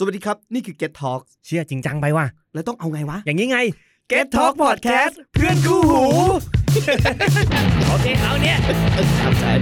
[0.00, 3.58] สวัสดีครับ นี่คือ Get Talk เชื่อจริงจังไปว่ะ แล้วต้องเอาไงวะ อย่างนี้ไง
[4.12, 6.04] Get Talk Podcast เพื่อนคู่หู
[7.88, 8.56] โอเค เอาเนี่ย
[9.20, 9.52] ครับใช่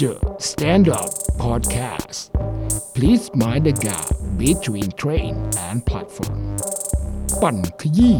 [0.00, 0.12] The
[0.50, 1.10] Stand Up
[1.44, 2.18] Podcast.
[2.96, 4.08] Please mind the gap
[4.44, 5.32] between train
[5.66, 6.38] and platform.
[7.42, 8.16] ปั่นขยี้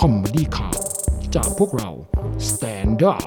[0.00, 0.78] คอมเมดี้ข่าว
[1.34, 1.90] จากพวกเรา
[2.48, 3.24] Stand Up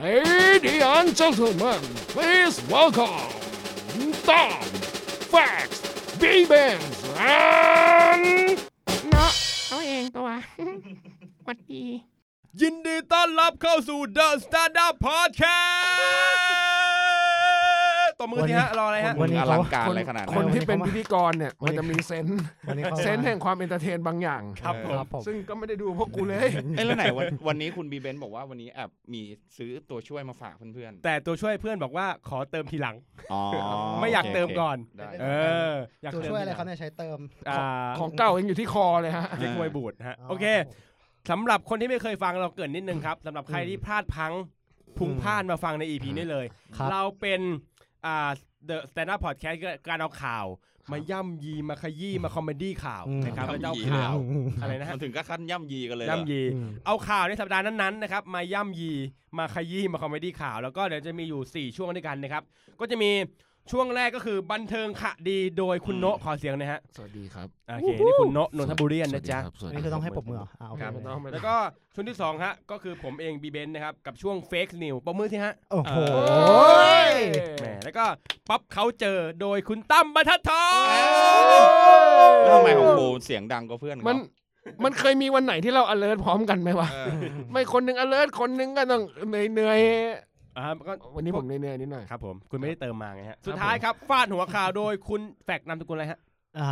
[0.00, 1.80] Ladies and gentlemen
[2.14, 3.28] please welcome
[4.24, 4.62] Tom
[5.32, 5.68] Fax
[6.18, 8.24] b b a n s and
[9.10, 9.30] เนาะ
[9.68, 10.28] เอาเองตัว
[11.44, 11.84] หวัดดี
[12.60, 16.79] ยินดีต้อนรับเข้าสู่ The Stand Up Podcast
[18.20, 29.22] ตบมือทีฮะรออะไรฮะ วันนี้อเขาลังการอะไรขนาดคนนั้นที่เป็นพิธีกรเนี่ยมันจะมีเซนส์วันนี้เขาเซนส์แห่งความเอนเตอร์เทนบางอย่างครับผมครับผมซึ่งก็ไม่ได้ดูพวกกูเลยเอ้ยแล้วไหนวันวันนี้คุณบีเบนบอกว่าวันนี้แอบมี
[29.56, 33.40] ซื้อตัวช่วยมาฝากเพื่อนแต่ตัวช่วยเพื่อนบอกว่าขอเติมทีหลังๆอ๋อ
[34.00, 35.26] ไม่อยากเติมก่อนได้เอ
[35.72, 37.18] ออยากตัวเติมช่วยอะไรทีหเขาลังเนี่ยใช้เติม
[37.48, 37.62] อ่า
[37.98, 40.46] ของเก่ายังอยู่ที่คอเลยฮะเรียกมวยบูดฮะอ๋อโอเค
[41.30, 44.32] สำหรับคนที่ไม่เคยฟังเราเกรินนิดนึงครับสำหรับใครที่พลาดพลัง
[44.98, 46.46] พลุงพลาดมาฟังใน EP นี้เลย
[46.76, 46.88] ครับ
[47.20, 48.16] เรา
[48.64, 50.46] เป็นอ่า The Stand Up Podcast ก็การเอาข่าว
[50.92, 58.92] มาย่ำยีมาขยี้มา comedy ข่าวอืมนะครับแล้วจะเอาย่ำยีเลยข่าวอืมอะไรนะฮะมันถึงก็ขั้นย่ำยีกันเลยเหรอย่ำยีอืมเอาข่าวในสัปดาห์นั้นๆนะครับมาย่ำยี
[59.38, 62.42] มาขยี้มา comedy ข่าว แล้วก็เดี๋ยวจะมีอยู่ 4 ช่วงด้วยกันนะครับ
[62.80, 63.10] ก็จะมี
[63.70, 67.48] ช่วงแรกก็คือบันเทิงคดีโดยคุณโนะขอเสียงหนะฮะสวัสดีครับ
[67.82, 71.56] โอเคนี่คุณโนะนนทบุรีนะจ๊ะ สวัสอันดีนี้คคืรับอต้องให้ปรบมือเหรออ่าโอเคครับไม่ต้องไม่ต้องแล้วก็
[71.94, 75.98] ช่วงที่2ฮะก็คือผมเองบีเบนนะครับกับช่วง Fake News ปรบมือสิฮะโอ้โห
[77.60, 78.04] แหมแล้วก็
[78.48, 80.84] ป๊อปเขาเจอโดยคุณตั้มบรรทัดทอง
[82.44, 84.16] แล้วทำไมของกูเสียงดังกว่าเพื่อนเขามัน
[84.84, 87.10] มันเคยมีวันไหนที่เรา alert พร้อมกันไหมวะเออ
[87.52, 89.70] ไม่คนหนึ่ง alert คนหนึ่งก็ต้องเหนื่อยเหนื่
[90.60, 96.20] อยอ่าก็ๆวันนี้ผมเหนื่อยๆนิดหน่อยครับผมคุณไม่ได้เติมมาไงฮะสุดท้ายครับฟาดหัวข่าวโดยคุณแฟกนามสกุลอะไรฮะ
[96.58, 96.68] อ่า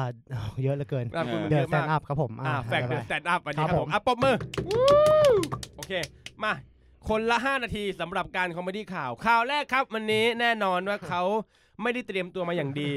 [0.63, 4.37] เยอะเหลือเกินนามสกุลมันเดเยอะอะแซมานกอัพครับผมอ่าแฟกไปเดอะไปสแตนด์อัพวันนี้คครัรับบผผมมอะปรบมือ
[5.77, 5.93] โอเค
[6.45, 6.53] มา
[7.09, 11.23] คนละ 5 นาทีสำหรับการ comedy ข่าวข่าวแรกครับ วันนี้แน่นอนว่าเขา
[11.83, 12.91] ไม่ได้เตรียมตัวมาอย่างดี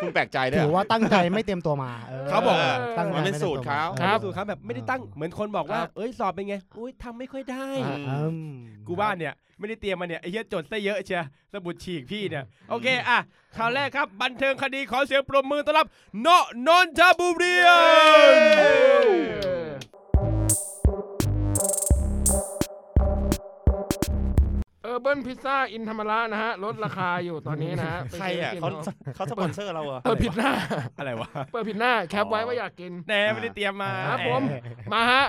[0.00, 1.92] คุณแปลกใจด้วยถือเหรอว่าตั้งใจไม่เตรียมตัวมา
[2.28, 2.56] เขาบอก
[2.98, 8.18] ตั้งใจมันเป็นสูตรเขาไม่ได้ตยมสูตรครับแบบไม่ได้ตั้งเหมือนคนบอกว่าเอ้ยสอบเป็นไงอุ้ยทำไม่ค่อยได้อ่าอื
[8.48, 8.50] ม
[8.86, 11.22] กูว่าเนี่ยไม่ได้เตรียมมาเนี่ยไอ้เหี้ยจดซะเยอะเชีย
[11.52, 13.18] สมุดฉีกพี่เนี่ย โอเคอะ
[13.56, 15.86] ข่าวแรกครับ บันเทิงคดีขอเสียงปรบมือต้อนรับ
[16.22, 17.56] เนาะนนทบุรี
[25.00, 30.52] เออเบิ้ลพิซซ่าอินธรรมระนะฮะลดราคาอยู่ตอนนี้นะฮะใครอะไปเขาซื้กินเขาสปอนเซอร์เราเหรอเปิดผิดหน้า
[30.98, 34.42] อะไรวะเปิดผิดหน้าแคปไว้ว่าอยากกินแน่ไม่ได้เตรียมมาครับแหผม
[34.92, 35.24] มาฮะ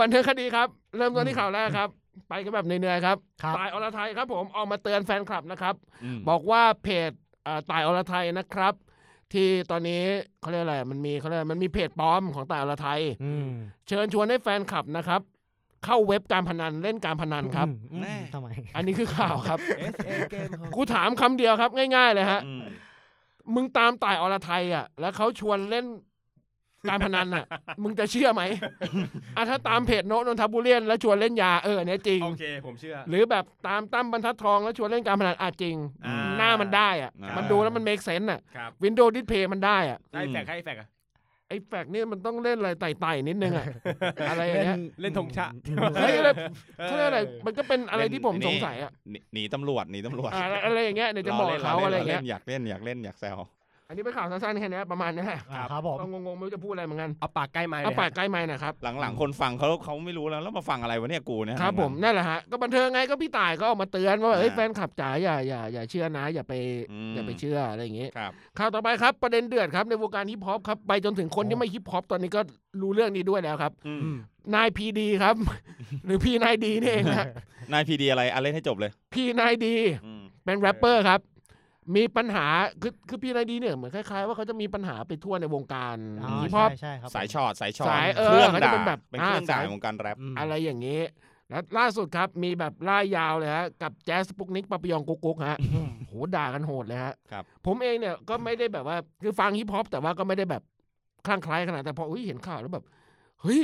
[0.00, 1.88] บันเทิงคดีครับ เริ่มต้นที่ข่าวแรกครับ
[2.28, 5.74] ไปกันแบบเหนื่อยๆครับครับตายอรไทยครับผมออกมาเตือนแฟนคลับนะครับ
[6.16, 7.10] มบอกว่าเพจ
[7.46, 8.74] อ่าตายอรไทยนะครับ
[9.32, 10.02] ที่ตอนนี้
[10.40, 13.48] เขาเรียกอะไรมันมีเขาเรียกอะไรมันมีเพจปลอมของตายอรไทยอืม
[13.86, 15.20] เชิญชวนให้แฟนคลับนะครับ
[15.84, 19.58] เข้าเว็บการพนันเล่นการพนันครับอืมแน่ทำไมอันนี้คือข่าวครับ
[19.94, 22.62] SA เกมกูถามคำเดียวครับ ง่ายๆเลยฮะอืม
[23.54, 25.86] มึงตามต่ายอรไทยอะ แล้วเขาชวนเล่น
[26.88, 27.44] การพนันอะ
[27.82, 28.42] มึงจะเชื่อไหม
[29.36, 40.88] อะถ้าตามเพจโนตนนทบุรีแล้วชวนเล่นยาเออเนี่ยจริง โอเค ผมเชื่อ หรือแบบตามตั้มบรรทัดทองแล้วชวนเล่นการพนันอาจจริง อ่าหน้ามันได้อะ อ่ามั มันดูแล้วมันเมคเซน s ์อะครับวินโดว์ดิสเพย์มันได้อะ ให้แฟกให้แฟกอะ
[41.48, 43.66] ไอ้แฟกนี่มันต้องเล่นอะไรไต่ๆนิดนึงอะ
[44.30, 45.54] อะไรอย่างเงี้ยเล่นธงชาติ
[46.00, 46.28] เฮ้ยอะไร
[46.84, 53.38] เขาเรียกอะไรมันก็เป็นอะไรที่ผมสงสัยอะหนีหนีตำรวจหนีตำรวจอ่าอะไรอย่างเงี้ยเดี๋ยวจะบอกเขาอะไรอย่างเงี้ยอยากเล่นอยากเล่นอยากแซว
[53.90, 66.52] อันนี้เป็นข่าวสั้นๆแค่เนี้ยประมาณนี้แหละอ่าครับผมก็งงๆไม่รู้จะพูดอะไรเหมือนกันเอาปากใกล้ไม้เลยเอาปากฮะใกล้ไม้หนะครับ หลังๆคนฟังเขาเขาไม่รู้แล้วแล้วมาฟังอะไรวะเนี่ยกูเนี่ยครับผมนั่นแหละฮะก็บันเทิงไงก็พี่ต่ายก็ออกมาเตือนว่าเอ้ยอ่าแฟนคลับจ๋าอย่าอย่าอย่าเชื่อนะ อย่าไป
[66.92, 72.40] อืมอย่าไปเชื่ออะไรอย่างงี้ครับข่าวต่อไปครับประเด็นเดือดครับในวงการฮิปฮอปครับไปจนถึงคนที่ไม่ฮิปฮอปตอนนี้ก็
[72.80, 74.16] รู้เรื่องนี้ด้วยแล้วครับอืม
[74.54, 75.34] P9D ครับ
[76.06, 77.26] หรือ P9D นี่เองนะ
[77.72, 79.74] P9D อะไรอะเล่นให้จบเลย P9D
[80.04, 81.20] อืมเป็นแรปเปอร์ครับ
[81.96, 82.46] มีปัญหา
[82.82, 91.00] คือคือ P9D เนี่ยเหมือนคล้ายๆว่าเขาจะมีปัญหาไปทั่วในวงการอ๋อฮิปฮอปใช่ใช่ครับสายช็อตสายช็อตสายเออเครื่องเขาจะด่าเป็นแบบเป็นเครื่องอ่าด่าสายในวงการแรปอืมอะไรอย่างนี้
[91.50, 95.58] และล่าสุดครับมีแบบล่ายยาวเลยฮะกับแจ๊สสปุ๊กนิคปาปิยองกุ๊กกุ๊กฮะ
[96.06, 100.62] โหด่ากันโหดเลยฮะครับผมเองเนี่ยก็ไม่ได้แบบว่าคือฟังฮิปฮอปแต่ว่าก็ไม่ได้แบบ
[101.26, 102.84] คลั่งไคล้ขนาดแต่พออุ๊ยเห็นข่าวแล้วแบบ
[103.42, 103.62] เฮ้ย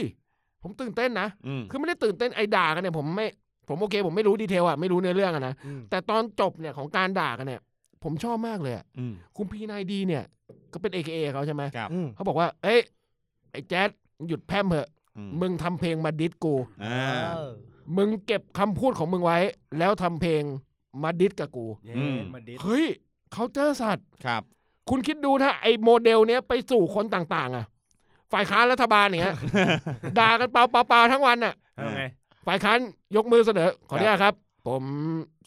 [0.62, 3.26] ผมตื่นเต้นนะอืมคือไม่ได้ตื่นเต้นไอ้ด่ากันเนี่ยผมไม่
[3.68, 7.60] ผมโอเค ผมไม่รู้ detail อะไม่รู้เนื้อเรื่องอะนะอืมแต่ตอนจบเนี่ยของการด่ากันเนี่ย
[8.04, 10.24] ผมชอบมากเลยอะอืมคุณ P9D เนี่ย
[10.72, 12.80] ก็เป็น AKA เขาใช่ไหมครับอืมเขาบอกว่า เอ้ย
[13.50, 13.88] ไอ้แจ๊ด
[14.28, 16.54] หยุดแพร่มเถอะ อืมมึงทำเพลงมาดิสกู
[16.84, 17.50] อ่าเออ
[17.96, 19.38] มึงเก็บคำพูดของมึงไว้
[19.78, 20.42] แล้วทำเพลง
[21.02, 22.86] มาดิสกับกู เย้อืมมาดิสเฮ้ย
[23.32, 24.42] เขาเจอสัตว์ ครับ
[24.90, 27.64] คุณคิดดูถ้าไอ้โมเดลเนี้ยไปสู่คนต่างๆ อะ
[28.32, 29.36] ฝ่ายค้านรัฐบาลอย่างเงี้ย
[30.18, 32.02] ด่ากันเปล่าเปล่าๆทั้งวันอะ เอาไง
[32.46, 32.78] ฝ่ายค้าน
[33.16, 34.34] ยกมือเสนอ ขออนุญาตครับ
[34.66, 34.84] ผม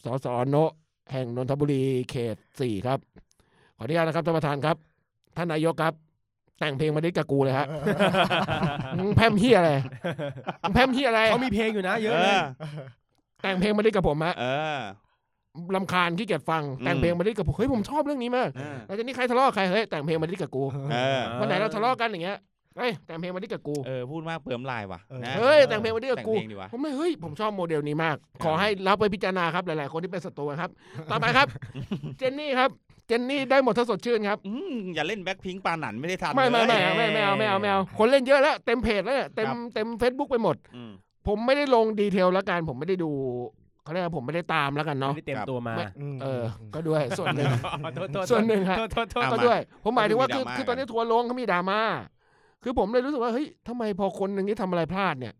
[0.04, 0.72] สสโนะ
[1.12, 2.98] แห่งนนทบุรีเขตสี่ครับ
[3.76, 4.76] ขออนุญาตนะครับท่านประธานครับ
[5.36, 5.94] ท่านนายกครับ
[6.60, 7.66] แต่งเพลงมา diss กับกูเลยฮะ
[8.98, 9.70] มึงแพล่มเหี้ยอะไร
[10.62, 12.42] มึงแพล่มเหี้ยอะไรเขามีเพลงอยู่นะ เยอะเอเลยอ
[13.42, 14.46] แต่งเพลงมา diss กับผมฮะเอ
[14.78, 14.80] อ
[15.76, 20.62] รำคาญขี้เกียจฟังอืมแต่งเพลงมา diss กับผมเฮ้ยผมชอบเรื่องนี้มากเออแล้วทีนี้ใครทะเลาะกับใครเฮ้ยแต่งเพลงมา diss กับกู
[20.92, 22.38] เออวันไหนเราทะเลาะกันอย่างเงี้ย
[22.78, 30.70] เฮ้ยแต่งเพลงมา diss กับกูเออพูดมากเพิ่มลายว่ะเออนะเฮ้ยแต่งเพลงมา diss กับแต่งกูเพลงดีว่ะผมเลยเฮ้ยผมชอบโมเดลนี้มาก ขอให้รับไปพิจารณาครับหลายๆ คนที่เป็นศัตรูครับ
[31.10, 31.46] ต่อไปครับ
[32.18, 32.70] เจนนี่ครับ
[33.06, 40.92] เจนนี่ได้หมดถ้าสดชื่นครับอืมอย่าเล่นแบ็คพิงปาหนันไม่ได้ทันไม่ไม่ไม่เลยเอาไม่ไม่เอาไม่เอาไม่เอาคนเล่นเยอะแล้วเต็มเพจแล้วเนี่ยเต็มครับเต็มเฟซบุ๊กไปหมดอืม
[41.26, 43.10] ผมไม่ได้ลงดีเทลแล้วกันผมไม่ได้ดู
[43.84, 46.42] เขาเรียกว่าผมไม่ได้ตามแล้วกันเนาะไม่ได้เต็มตัวมาไม่มเออ
[46.74, 47.46] ก็ด้วยส่วนหนึ่ง
[47.94, 51.80] โทษโทษส่วนหนึ่งฮะโทษโทษโทษเอาก็มาด้วย ผมหมายถึงว่าคือมีดราม่าคือตอนนี้ทัวร์ลงเขามีดราม่า
[52.62, 55.34] คือผมเลยรู้สึกว่าเฮ้ยทำไมพอคนหนึ่งที่ทำอะไรพลาดเนี่ย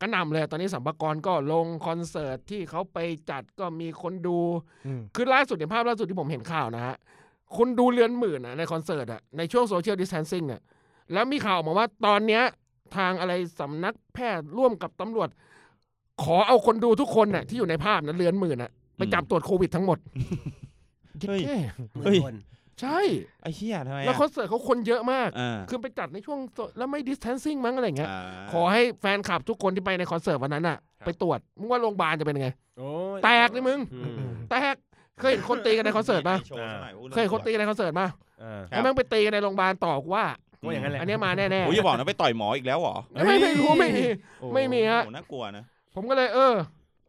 [0.00, 2.98] กระหน่ำเลยตอนนี้สรรพากรก็ลงคอนเสิร์ตที่เขาไป
[3.30, 4.38] จัดก็มีคนดู
[4.86, 6.96] อืมคือล่าสุดเนี่ยภาพล่าสุดที่ผมเห็นข่าวนะฮะ
[7.56, 10.60] คนดูเรือนหมื่นอะในคอนเสิร์ตอะในช่วงโซเชียลดิส a ทนซิ่งเนี่ย
[11.12, 12.42] แล้วมีข่าวออกมาว่าตอนเนี้ย
[12.96, 15.28] ทางอะไรสำนักแพทย์ร่วมกับตำรวจ
[16.22, 19.98] ขอเอาคนดูทุกคนน่ะที่อยู่ในภาพนั้นเรือนหมื่นอะไปจับตรวจโควิดทั้งหมด
[21.28, 21.56] เฮ้ยเย้
[22.04, 22.18] เฮ้ย
[22.80, 22.98] ใช่
[23.42, 32.48] ไอ้เหี้ยทำไมแล้วอะคอนเสิร์ตเขาคนเยอะมาก อ่าคือไปจัดในช่วงโซแล้วไม่ดิส a ทนซิ่งมั้งอะไรอย่างเงี้ยา ขอให้แฟนคลับทุกคนที่ไปในคอนเสิร์ตวันนั้นอะไปตรวจมึงว่าโรงพยาบาลจะเป็นยังไง
[32.78, 34.74] โอ้ยแตกเลยมึง อืมแตก
[35.20, 38.08] เคยเห็นคนตีกันในคอนเสิร์ตป่ะโชว์ซะหน่อยพูดเคยเห็นคนตีกันในคอนเสิร์ตป่ะ
[38.42, 40.24] อ่าครับ แล้วแม่งไปตีกันในโรงพยาบาลต่อกูว่า
[40.64, 44.06] ว่าอย่างนั้นแหละ อันเนี้ยมาแน่โอ้ยอย่าบอกนะไปต่อยหมออีกแล้วเหรอๆไม่ไม่รู้ไม่มี
[44.40, 45.64] โอ้ ไม่มีฮะโอ้น่ากลัวนะ
[45.94, 46.54] ผมก็เลยเออ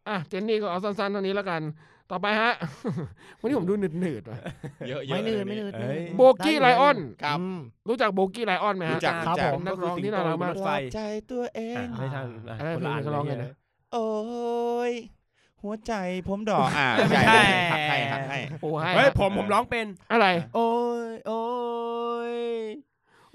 [0.07, 1.61] อะ เจนนี่ก็เอาสั้นๆเท่านี้แล้วกัน
[2.15, 2.53] ต่อไปฮะ
[3.39, 4.37] วันนี้ผมดูหนืดๆว่ะ
[4.87, 11.01] เยอะเยอะไม่นืดเลยไม่นืดเอ้ย โบกี้ไลออน ครับ อืม รู้จักโบกี้ไลออนไหมฮะ รู้จักครับรู้จักผม นักร้องที่น่ารักมากรถไฟใจ
[11.31, 13.51] ตัวเองอะไม่ทันอะอะไรคนละอัน เพลงเขาร้องไงเลนะย
[13.93, 14.07] โอ้
[14.89, 14.93] ย
[15.61, 15.93] หัวใจ
[16.27, 20.69] ผมดอกอ่าไม่ใช่ใช่หักให้หักให้ โอ้ให้เฮ้ยฮะผมผมร้องเป็น อะไร โอ้
[21.07, 21.41] ยโอ้
[22.33, 22.37] ย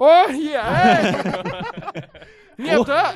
[0.00, 1.02] โอ้ยเหี้ยเอ้ย
[2.60, 3.08] เงียบเถอะ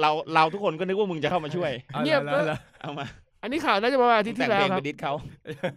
[0.00, 5.12] เราเราทุกคนก็นึกว่ามึงจะเข้ามาช่วย อาเงียบแล้วเถอะแล้วเอามาอั นนี้ข่าวน่าจะประมาณอาทิตย์แต่ที่งแล้เพลวงคไปรับดิสเขา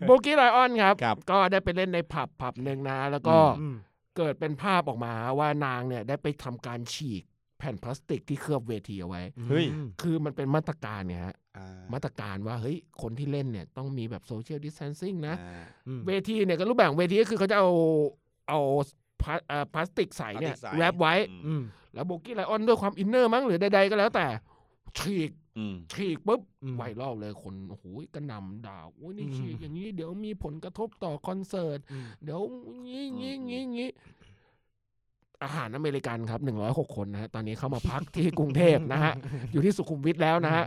[0.07, 3.75] โบกี้ไลออนครับครับ ก็ได้ไปเล่นในผับผับหนึ่งนะ แล้วก็อืม
[4.17, 7.23] เกิดเป็นภาพออกมาว่านางเนี่ยได้ไปทำการฉีก
[7.59, 17.69] แผ่นพลาสติกที่เคลือบเวทีเอาไว้เฮ้ยอืมคือมันเป็นมาตรการเนี่ยฮะอ่ามาตรการว่าเฮ้ยคนที่เล่นเนี่ยต้องมีแบบโซเชียลดิส a ทนซิ่งนะอ่าอืมเวทีเนี่ยก็รูปแบบเวทีก็คือเขาจะเอา
[18.49, 18.59] เอา
[19.21, 21.61] พลาเอ่อพลาสติกใสเนี่ยพลาสติกใส wrap ไว้อืมอืม
[21.93, 24.25] แล้ว Bowkylion ด้วยความ inner มั้งหรือใดๆก็แล้วแต่
[24.97, 25.46] ฉีกอืม
[25.93, 27.83] ฉีกปุ๊บอืมไวรัลเลยคนโอ้โห
[28.15, 32.41] กระหน่ำด่าโอ้ยนี่อืมฉีกอย่างนี้เดี๋ยวมีผลกระทบต่อคอนเสิร์ตอืมเดี๋ยว
[32.87, 33.89] งี้งี้งี้งี้
[35.43, 39.13] ทหารอเมริกันครับหนึ่งร้อยหกคนนะฮะตอนนี้เข้ามาพักที่กรุงเทพนะฮะ
[39.51, 40.65] อยู่ที่สุขุมวิทแล้วนะฮะ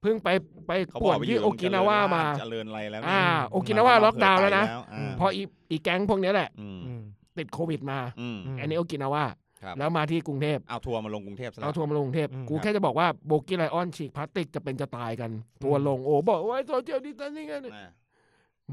[0.00, 0.28] เพิ่งไป
[0.66, 7.02] ไปเขาป่บอวกนไปที่อยู่โอกินาว่ามาเจริญอะไรแล้วอ่าโอกินาว่าล็อกดาวน์แล้วนะอ่าพออีอีแก๊งพวกเนี้ยแหละอืมอืม
[7.38, 9.36] ติดโควิดมาอืมอืมอันนี้โอกินาว่าครับ
[9.78, 15.30] แล้วมาที่กรุงเทพเอาทัวร์มาลงกรุงเทพซะแล้เอาวทัวร์มาลงกรุงเทพอืมกูครับแค่จะบอกว่า Bowkylion ฉีกพลาสติกจะเป็นจะตายกัน
[15.64, 17.88] ทัวร์ลงโอ้บอกว่า social distancing กันอ่า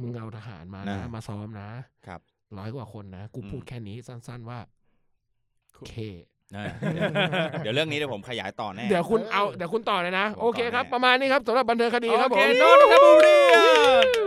[0.02, 1.70] มึงเอาทหารมานะนะมาซ้อมนะ
[2.08, 2.20] ครับ
[2.58, 4.60] ร้อยกว่าคนนะ กูอืมพูดแค่นี้สั้น ๆว่า
[5.88, 5.94] เค
[6.56, 6.66] อ่า
[7.64, 14.27] เดี๋ยวเรื่องนี้เดี๋ยวผมขยายต่อแน่ เดี๋ยวคุณเอาเดี๋ยวคุณต่อเลยนะผมโอเคครับต่อแน่ประมาณนี้ครับสำหรับบันเทิงคดีครับโอผเคมโนนทบุรี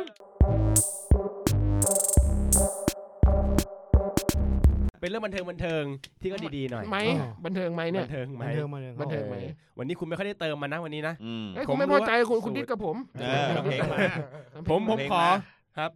[5.01, 5.85] เป็นเรื่องบันเทิงบันเทิง
[6.21, 13.99] ที่ก็ดีๆหน่อยไหมอ๋อบันเทิงไหมเนี่ยบันเทิงไหมบันเทิงบันเทิงบันเทิงไหมออวันนี้คุณไม่ค่อยได้เติมมานะวันนี้นะอืมเอ้ยผคุมณไม่รู้พอใจว่าคุณสูตรคุณดิดกับผมเออเพลงมา
[14.71, 15.29] ผมผมเพลงขอมา
[15.79, 15.91] ครับ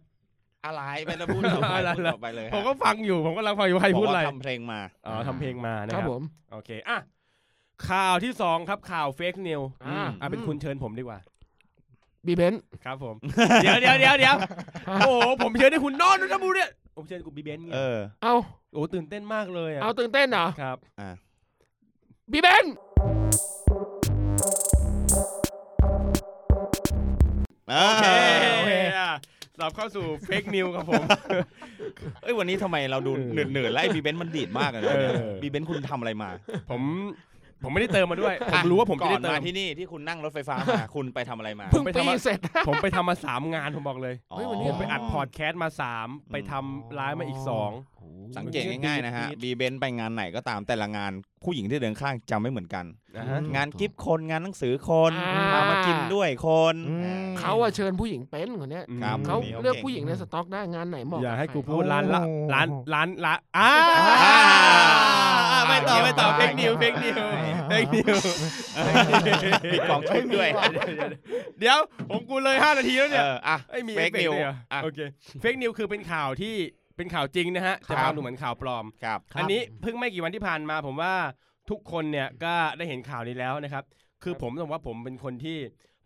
[0.65, 6.21] อะไรไปแล้วพูดต่อไปอะไรพูดต่อไปเลยผมก็ฟังอยู่ผมก็กำลังฟังอยู่ว่าใครบพูอกดอะไรว่าทำเพลงมาอ๋อทำเพลงมานะคครัรับบผม
[6.51, 6.97] โอเคอะ
[7.89, 11.19] ข่าวที่สองครับข่าวเฟกนิวอ่าอะเป็นคุณเชิญผมดีกว่า
[12.25, 13.15] บีเบนซ์ครับผม
[13.63, 14.35] เดี๋ยวเดี๋ยวเดี๋ยวเดี๋ยว
[14.99, 16.63] โอ้โหผมเชิญให้คุณนอนนนทบุรี
[16.97, 18.35] ผมเชิญคุณบีเบนซ์ไงเออเอา
[18.73, 21.09] โอ้ตื่นเต้นมากเลยอะเอาตื่นเต้นเหรอครับ อ่า
[22.31, 22.75] บีเบนซ์
[27.71, 28.07] อ่าโอเค
[28.55, 29.11] โอเคอะ
[29.59, 31.03] สอบเข้าสู่เฟกนิวครับผม
[32.21, 36.29] เอ้ยวันนี้ทำไมเราดูเออเหนื่อยเหนื่อยๆแล้วไอ้บีเบนซ์มันดีดมากเลยนะเออ บีเบนซ์คุณทำอะไรมา
[36.69, 36.81] ผม
[37.63, 47.94] ผมไม่ได้เติมมาด้วย ผมรู้ว่าผมจะก่อได้นเติมามที่นี่ที่คุณนั่งรถไฟฟ้ามา คุณไปทำอะไรมา เพิ่งไปปีทำอะเสร็จ ผมไปทำมาสามงานผมบอกเลยเฮ้ยวันนี้ผมไปอัดพอดแคสต์มาสามไปทำไลฟ์มาอีกสองโอ้
[48.37, 51.11] สังเกตง่ายๆนะฮะบีเบนไปงานไหนก็ตามแต่ละงาน
[51.43, 52.85] ผู้หญิงที่เดินข้างจะไม่เหมือนกัน
[53.17, 56.95] อ่าฮะงานกิฟต์คนงานหนังสือคนอ่าพามากินด้วยคนอื
[57.25, 63.69] มเขาอะเชิญผู้หญิงเป็นคนเนี้ยครับเขาคนนี้เลือกก่งผู้หญิงในสต็อกได้งานไหนเหมาะอย่าบให้กูใครพูดร้านละโอ้ร้านร้านละอ่า
[65.51, 67.13] อ่าไม่ต่อไม่ต่อเยี่เฟยมกนิวมากเฟกนิว
[67.69, 68.17] เฟกนิว
[69.73, 70.49] มีกล่องชุดด้วย
[71.59, 71.77] เดี๋ยว
[72.09, 74.99] ผมกูเลย 5 นาทีแล้วเอเนี่ยออะไอ้ยมีเฟกเอฟเฟนิกวต์ด้วยเหรออะโอเค
[75.41, 76.55] เฟกนิวคือเป็นข่าวที่
[76.97, 81.13] เป็นข่าวจริงนะฮะครัจะบฟังดูเหมือนข่าวปลอมครับครับอันนี้เพิ่งไม่กี่วันที่ผ่านมา ผมว่า
[81.69, 83.83] ทุกคนเนี่ยก็ได้เห็นข่าวนี้แล้วนะครับ
[84.23, 85.57] คือผมต้องบอกว่าผมเป็นคนที่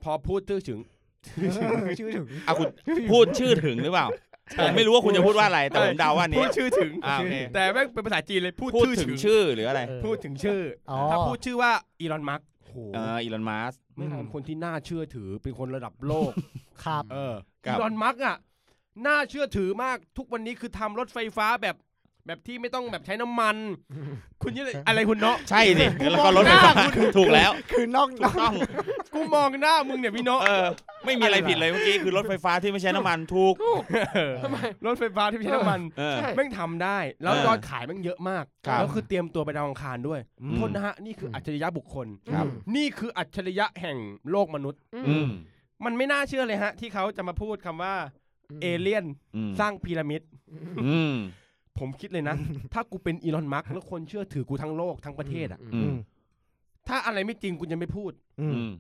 [0.04, 0.80] พอพูดชื่อถึง
[2.00, 2.68] ชื่อถึงอะคุณ
[3.12, 4.08] พูดชื่อถึงหรือเปล่า
[4.62, 16.32] ผมไม่รู้ว่าคุณจะพูดว่าอะไรแต่ผมเดาว่าพูนี้ดชื่อถึงอ่าโอเคแต่แม่งเป็นภาษาจีนเลยพูดพูดชื่อถึถึงงชื่อหรืออะไรเออพูดถึงชื่อออ๋อถ้าพูดชื่อว่าอีลอนมัสโหเอออีลอนมัสไม่งเป็นคนที่น่าเชื่อถือเป็นคนระดับโลก
[16.86, 17.34] ครับเออ
[17.66, 18.38] ครัอีบลอนมัสก์อะ
[19.08, 21.76] น่าเชื่อถือมากทุกวันนี้คือทำรถไฟฟ้าแบบ
[22.28, 23.56] แบบที่ไม่ต้องแบบใช้น้ำมัน
[24.42, 26.72] คุณยี่อะไรคุณเนาะ ใช่สิแล้วก็รถไฟฟ้า
[27.18, 28.54] ถูกแล้ว คือนอกถูกต้อง
[29.14, 30.68] กูมองหน้ามึงเนี่ยพี่เนาะเออ
[31.06, 33.54] ไม่มีอะไรผิดเลยเมื่อกี้คือรถไฟฟ้าที่ไม่ใช้น้ำมันถูก
[34.44, 43.98] ทำไม รถไฟฟ้าที่ไม่ใช้น้ำมัน เออ ใช่ แม่งทำได้ แล้วเออยอดขายแม่งเยอะมาก ครับ แล้วคือเตรียมตัวไปดาวอังคารด้วยอืม โทษนะฮะ นี่คืออัจฉริยะบุคคล ครับ นี่คืออัจฉริยะแห่ง
[44.32, 45.28] โลกมนุษย์ อืม
[45.86, 47.96] มันไม่น่าเชื่อเลยฮะ ที่เขาจะมาพูดคำว่า
[48.62, 50.22] เอเลี่ยนอืมสร้างพีระมิด
[50.86, 51.16] อืม
[51.80, 52.36] ผมคิดเลยนะ
[52.74, 55.96] ถ้ากูเป็นอีลอนมัสก์แล้วคนเชื่อถือกูทั้งโลกทั้งประเทศอะอืม
[56.88, 58.72] ถ้าอะไรไม่จริงกูจะไม่พูดอืมอืม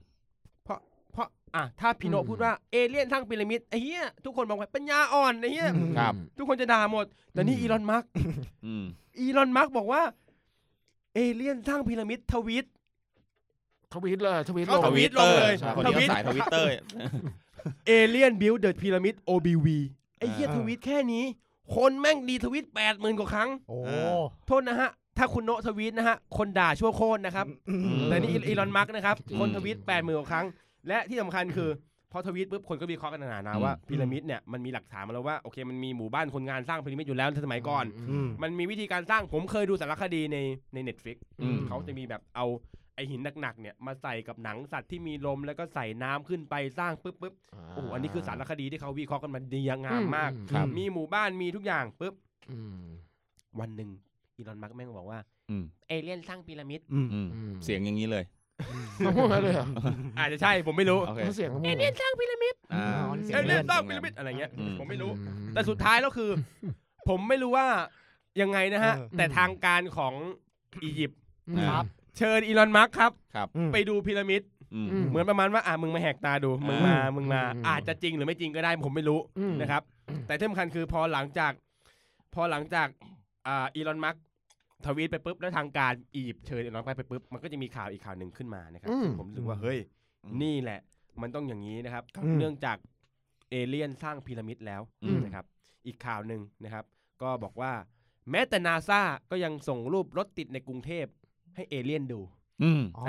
[0.63, 0.79] เพราะ
[1.11, 8.09] เพราะ อะถ้าพี่โนพูดว่าเอเลี่ยนสร้างพีระมิดไอ้เหี้ยทุกคนบอกว่าปัญญาอ่อนไอ้เหี้ยครับทุกคนจะด่าหมด แต่นี่อีลอนมัสก์
[8.65, 8.83] อืม
[9.19, 10.01] อีลอนมัสก์บอกว่า
[11.13, 12.65] เอเลี่ยนสร้างพีระมิดทวิต
[13.93, 16.67] ทวีตเลยทวีตเขาลงทวีตเตอร์ลงเลยใช่คนนี้ก็สายทวิตเตอร์
[17.87, 19.67] alien built the pyramid obv
[20.17, 21.23] ไอ้เหี้ยอ่าทวิตแค่นี้
[21.75, 23.89] คนแม่งรีทวิตแปดหมื่นกว่าครั้ง โอ้เอ
[24.19, 30.45] อโทษนะฮะ ถ้าคุณโนะทวีตนะฮะ คนด่าชั่วโคตรนะครับอืมแต่นี่อีลอนมัสก์นะครับอืมคนทวีตแปดหมื่นกว่าครั้ง
[30.87, 31.69] และที่สำคัญคือ
[32.11, 40.37] พอทวีตปุ๊บคนก็วิเคราะห์กันหนาๆนะว่าอืมพีระมิดเนี่ยมันมีหลักฐานมาแล้วว่าโอเคมันมีหมู่บ้านคนงานสร้างพีระมิดอยู่แล้วในสมัยก่อนอืมมันมีวิธีการสร้างผมเคยดูสารคดีใน
[40.73, 42.45] ใน Netflix อืมเขาจะมีแบบเอา
[42.99, 47.33] ไอหินหนักๆเนี่ยมาใส่กับหนังสัตว์ที่มีลมแล้วก็ใส่น้ำขึ้นไปสร้างปุ๊บปุ๊บ
[47.73, 52.13] โอ้โหอันนี้คือสารคดีที่เขาวิเคราะห์กันมาดีงามมากครับมีหมู่บ้านมีทุกอย่างปุ๊บ
[52.51, 52.85] อืม
[53.59, 53.89] วันหนึ่ง
[54.37, 58.23] อีลอนมัสก์แม่งบอกว่าอืมเอเลี่ยนสร้างพีระมิดอืมอืมอืมเสียงอย่างนี้เลย
[58.97, 59.67] เขาพูดมาเลยเหรอ
[60.19, 66.31] อาจจะใช่ผมไม่รู้โอเคเขาเสียงเขาเอพูดเลี่ยนสร้างพีระมิดอ่าอ๋อนี่เสียเองเลี่ยนเลี่ยนสร้างพีระมิดอะไรเงี้ยอืมผมไม่รู้อืมแต่สุดท้ายแล้วคือ
[67.09, 67.67] ผมไม่รู้ว่า
[68.41, 70.13] ยังไงนะฮะเออแต่ทางการของ
[70.83, 71.19] อียิปต์
[71.69, 71.85] ครับ
[72.17, 74.41] เชิญอีลอนมัสก์ครับ ครับอืมไปดูพีระมิด
[74.73, 79.81] อืม อืม เหมือนประมาณว่าอะมึงมาแหกตาดูมึงมามึงมา อืม อาจจะจริงหรือไม่จริงก็ได้ผมไม่รู้อืม นะครับ
[80.27, 81.51] แต่ที่สำคัญคือพอหลังจาก
[82.35, 82.87] พอหลังจาก
[83.47, 84.23] อ่าอีลอนมัสก์
[84.85, 89.79] ทวีตไปปุ๊บแล้วทางการอียิปต์เชิญอีลอนมัสก์ไปปุ๊บมันก็จะมีข่าวอีกข่าวหนึ่งขึ้นมานะครับอืม ซึ่งผมรู้สึกว่าเฮ้ย
[90.23, 90.79] อืม นี่แหละ
[91.21, 92.77] มันต้องอย่างนี้นะครับ อืม เนื่องจาก
[93.49, 95.45] เอเลี่ยนสร้างพีระมิดแล้วอืม นะครับ
[95.87, 96.85] อีกข่าวหนึ่งนะครับ
[97.21, 97.71] ก็บอกว่า
[98.31, 99.01] แม้แต่นาซา
[99.31, 101.05] ก็ยังส่งรูปรถติดในกรุงเทพ
[101.55, 102.19] ให้เอเลี่ยนดู
[102.63, 103.05] อืมอ๋อ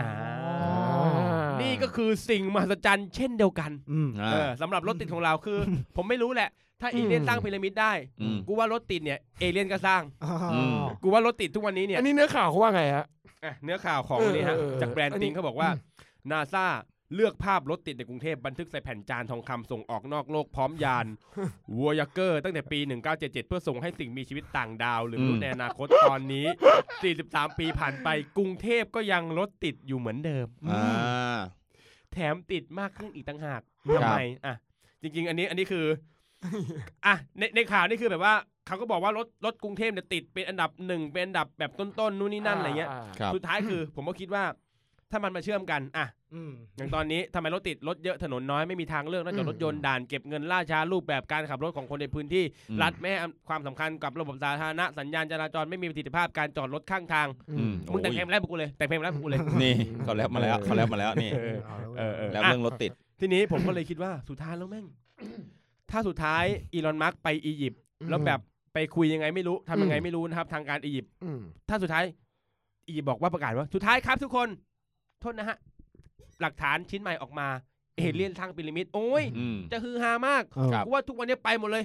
[1.63, 5.59] นี่ก็คือสิ่งมหัศจรรย์เช่นเดียวกันอืมอ่าเออสำหรับรถติดของเราคือ
[5.97, 10.03] ผมไม่รู้แหละ ถ้าเอเลี่ยนอืมสร้างพีระมิดได้อืมกูว่ารถติดเนี่ยเอเลี่ยนก็สร้าง
[10.53, 13.07] อืมกูว่ารถติดทุกวันนี้เนี่ยอันนี้เนื้อข่าวเขาว่าไงฮะ
[13.45, 15.69] อะเนื้อข่าวของเออนี่ฮะเออจากแบรนด์อันนี้ติงเขาบอกว่า
[16.31, 16.67] นาซา
[17.15, 21.07] เลือกภาพรถติดในกรุงเทพบันทึกใส่แผ่นจานทองคำส่งออกนอกโลกพร้อมยาน
[21.77, 22.79] วัวยเกอร์ตั้งแต่ปี
[23.11, 26.47] 1977 เพื่อส่งให้สิ่งมีชีวิตต่างดาว หรือมนุษย์ในอนาคตตอนนี้
[27.03, 31.39] 43 ปีผ่านไปกรุงเทพก็ยังรถติดอยู่เหมือนเดิมอ่า
[32.13, 34.55] แถมติดมากขึ้นอีกต่างหากครับทำไมอะ
[35.03, 35.87] จริง ๆ อันนี้อันนี้คือ
[37.07, 38.35] อะในในข่าวนี่คือแบบว่า
[38.67, 42.91] เขาก็บอกว่ารถรถกรุงเทพเนี่ยติดเป็นอันดับหนึ่งเป็นอันดับแบบต้นๆนู่นนี่นั่นอะไรเงี้ย
[43.21, 44.45] ครับสุดท้ายคือ ผมก็คิดว่า
[45.11, 59.75] ถ้ามันมาเชื่อมกันอะอืมอย่างตอนนี้ทำไมรถติดรถเยอะถนนน้อยไม่มีทางเลือกนอกจากอืมรถยนต์ด่านเก็บเงินล่าช้ารูปแบบการขับรถของคนในพื้นที่อืมรัฐแม่ให้ความสำคัญกับระบบสาธารณะสัญญาณจราจรไม่มีประสิทธิภาพการจอดรถข้างทางอืมมึงแต่งเพลงมาแล้วกูเลยแต่งเพลงมาแล้วกูเลยนี่
[60.05, 61.59] เขาแล้วมาแล้วเขาแล้วมาแล้วนี่เออ
[61.99, 62.91] เออเออแล้วอะเรื่องรถติด
[63.21, 64.87] ทีนี้ผมก็เลยคิดว่าสุดท้ายแล้วแม่ง
[65.91, 68.41] ถ้าสุดท้ายอีลอนมัสก์ไปอียิปต์แล้วแบบ
[68.75, 72.05] ไปคุยยังไงไม่รู้ทำยังไงไม่รู้นะครับ ทางการอียิปต์อืมถ้าสุดท้าย
[72.89, 74.49] อียิปต์บอกว่าประกาศว่าสุดท้ายครับทุกคน
[75.21, 75.57] โทษนะฮะ
[76.41, 77.49] หลักฐานชิ้นใหม่ออกมา
[77.97, 81.85] เอเลี่ยนสร้างพีระมิดโอ้ยอืมจะฮือฮามากเออครับกูว่าทุกวันนี้ไปหมดเลย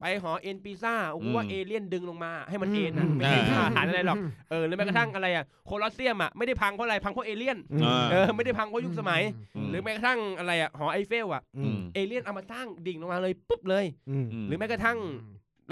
[0.00, 4.18] ไปหอเอนปิซ่ากูว่าอืมเอเลี่ยนดึงลงมา ให้มันเอนอืนะมไม่ใช่อ่าฐานอะไรหรอก
[4.50, 9.22] เออหรือแม้กระทั่งอะไรอะโคลอสเซียมอะไม่ได้พังเพราะอะไรพังเพราะเอเลี่ยนอืมเออไม่ได้พังเพราะยุคสมัย
[9.64, 14.98] มหรือแม้กระทั่งอะไรอะหอไอเฟลอะอืมเอเลี่ยนเอามาสร้างดิ่งลงมาเลยปุ๊บเลยอืมมหรือแม้กระทั่ง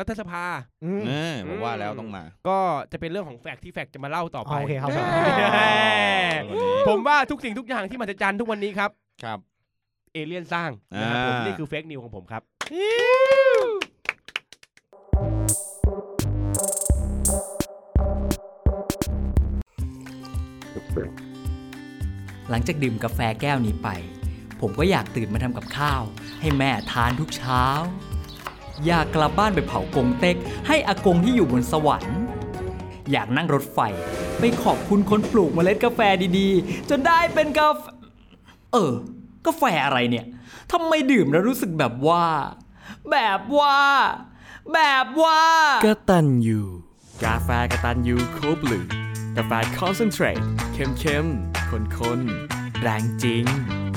[0.00, 0.45] รัฐสภา
[0.85, 2.59] อืม เออผมว่าแล้วต้องมาก็
[2.92, 5.75] จะเป็นเรื่องของแฟกต์ที่แฟกต์จะมาเล่าต่อไปอ๋อโอเคครับแหม่
[6.88, 8.90] ผมว่าทุกสิ่งทุกอย่างที่มหัศจรรย์ทุกวันนี้ครับ
[9.25, 9.38] ครับ
[10.12, 12.42] เอเลี่ยนสร้างนะครับอ่าผมนี่คือเฟกนิวของผมครับ
[22.50, 23.88] หลังจากดื่มกาแฟแก้วนี้ไป
[24.61, 26.02] ผมก็อยากตื่นมาทำกับข้าว
[26.40, 27.64] ให้แม่ทานทุกเช้า
[28.87, 32.16] อยากกลับบ้านไปเผากงเต็ก ให้อากงที่อยู่บนสวรรค์
[33.10, 33.78] อยากนั่งรถไฟ
[34.38, 36.00] ไปขอบคุณคนปลูกเมล็ดกาแฟ
[36.38, 37.82] ดีๆ จนได้เป็นกาแฟ
[38.72, 38.92] เออ
[39.46, 40.26] กาแฟอะไรเนี่ย
[40.72, 42.25] ทำไมดื่มแล้วรู้สึกแบบว่า
[43.10, 43.78] แบบว่า
[44.75, 45.42] แบบว่า
[45.87, 46.60] กตันยู
[47.25, 48.80] กาแฟกตันยูโคบลู
[49.37, 50.40] กาแฟคอนเซนเทรต
[50.75, 51.26] เข้มเข้ม
[51.70, 53.44] ข้นข้นๆแรงจริง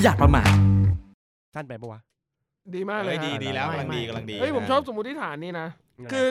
[0.03, 0.51] อยากประมาท
[1.55, 1.99] สั้นไปปะวะ
[2.75, 5.67] ดีมากเลยเฮ้ยดีฮะดีแล้วไม่กำลังดีไม่กำลังดีเฮ้ยผมนะชอบสมมติฐานนี้นะ
[6.11, 6.25] คือ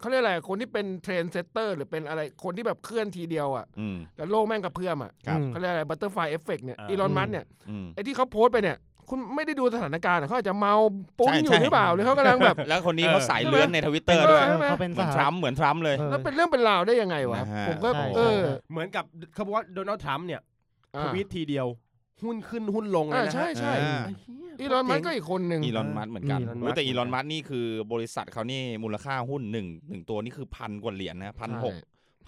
[0.00, 8.76] เขาเรียกอะไรคนที่เป็น trendsetter หรือเป็นอะไรคนที่แบบเคลื่อนทีเดียวอะอืมแล้วโลกแม่งกระเพื่อมอะครับเขาเรียกอะไร butterfly effect เนี่ยอ่าอีลอนมัสก์เนี่ยอืมไอ้ที่เขาโพสต์ไปเนี่ย
[9.08, 10.74] คุณไม่ได้ดูสถานการณ์อะเขาอาจจะเมา
[11.18, 18.40] ปุ้นใช่อยู่ใช่หรือเปล่าหรือเขากำลังแบบ แล้วคนนี้เขาสายใช่ไหมเลื้อนในทวิตเตอร์ด้วยใช่ไหมเขาเป็นเหมือนสทหรัรัมฐป์เหมือนทรัมป์เลยเออแล้วเป็นเรื่องเป็นราวได้ยังไงวะนะฮะผมก็ใช่เออ
[18.70, 19.04] เหมือนกับ
[19.34, 20.40] เขาบอกว่าโดนัลด์ทรัมป์เนี่ย
[20.94, 21.66] ทอ่าวีตทีเดียว
[22.24, 31.74] หุ้นขึ้นหุ้นลงเลยอ่านะใช่ฮะใช่อ่าไอ้เหี้ยอีลอนมัสก์ก็อีกคนหนึ่งอีลอนมัสก์เหมือนกันอีลอนมัสก์โอ้แต่อีลอนมัสก์นี่คือบริษัทเขานี่มูลค่าหุ้นหนึ่งหนึ่งตัวนี่คือพันกว่าเหรียญนะพันหก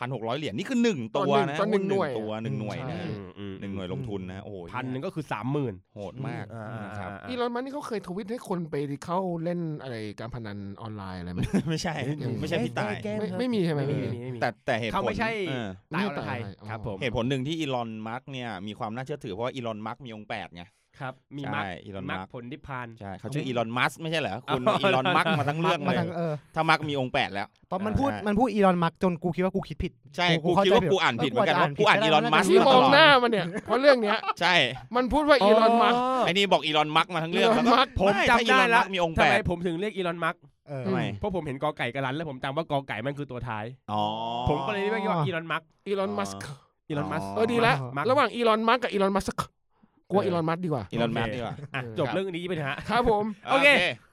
[0.00, 11.94] พันหกร้อยเหรียญนี่คือหนึ่งตัวนะต่อหนึ่งหุ้หน่วยตัวหนึ่งหน่วยใช่นะอืมอืมหนึ่งหน่วยลงทุนนะโอ้โหพันหนึ่งก็คือสามหมื่นโหดมากอ่านะครับอีลอนมัสก์นี่เขาเคยทวิตให้คนไปเข้าเล่นอะไรการพนันออนไลน์อะไรไหมไม่ใช่
[12.40, 20.64] ไม่ใช่พี่ตายไม่ไม่มีใช่ไหมไม่ไม่มีมีไม่มีแต่แต่เหตุผลเขาไม่ใช่เออตายอรไทยอ๋อครับผมเหตุผลหนึ่งที่อีลอนมัสก์เนี่ยมีความน่าเชื่อถือเพราะว่าอีลอนมัสก์มีองค์แปดไง
[21.00, 34.54] ครับ มีใช่มักอีลอนมัมักสก์ผลนิพพาน ใช่เขาชื่ออีลอนมัสก์ไม่ใช่เหรอคุณอ๋ออีอีลอนมัสก์มาทั้งเรื่องมาเลยทางเออถ้ามัสก์มีองค์แปดแล้ว ตอนมันพูดใช่ มันพูดอีลอนมัสก์จนกูคิดว่ากูคิดผิด ใช่กูกูเข้าคิดใจว่าผิดกูอ่านผิดเหมือนกันเออว่ากูอ่านกูอีอ่านลอนผิดมัสก์ที่มามตองลอดหน้ามันเนี่ย เพราะเรื่องเนี้ย ใช่
[34.96, 44.02] มันพูดว่าอีลอนมัสก์ ไอ้นี่บอกอีลอนมัสก์มาทั้งเรื่องแล้วก็อีลอนมัสก์ผมไม่จำถ้าอีได้ลอนแล้มัวสก์มีองค์ทำแปไมด ผมถึงเรียกอีลอนมัสก์เออ ทำไม เพราะผมเห็นกอไก่กระลันแล้วผมจำว่ากอไก่มันคือตัวท้าย อ๋อ
[44.48, 46.40] ผมก็เลยเรียกว่าอีลอนมัสก์อีลอนมัสก์
[46.88, 49.46] อีลอนมัสก์อ๋อเออดีแล้วมัสก์ ระหว่างอีลอนมัสก์กับอีลอนมัสก์
[50.10, 53.68] กลัวอีลอนมัสก์ดีกว่า อีลอนมัสก์ดีกว่า อะเออจบเรื่องนี้ไปเถอะฮะ ครับผม โอเค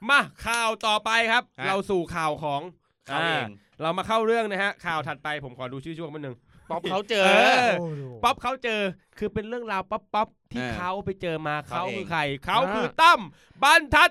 [0.09, 2.61] มาข่าวต่อไปครับ ฮะ เราสู่ข่าวของ
[3.07, 3.49] เขาเอง
[3.81, 6.35] เรามาเข้าเรื่องนะฮะ ข่าวถัดไปผมขอดูชื่อช่วงมันหนึ่ง
[6.69, 7.31] ป๊อปเขาเจอ เอ
[7.67, 8.81] อ โอ้โหป๊อปเขาเจอ
[9.17, 13.19] คือเป็นเรื่องราวป๊อปป๊อปที่เออเขาไปเจอมาเขาเขาเอง คือใคร เขาอ่าคือตั้ม
[13.63, 14.09] บรรทัด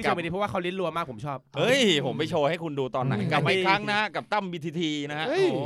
[0.00, 5.62] ที่เจอไปนี้เพราะว่าเขาลิ้นรัวมากผมชอบ เฮ้ย ผมไปโชว์ให้คุณดูตอนไหนอืมกลับมาอีกครั้งนะ กับตั้มบีทีทีนะฮะเฮ้ยโอ้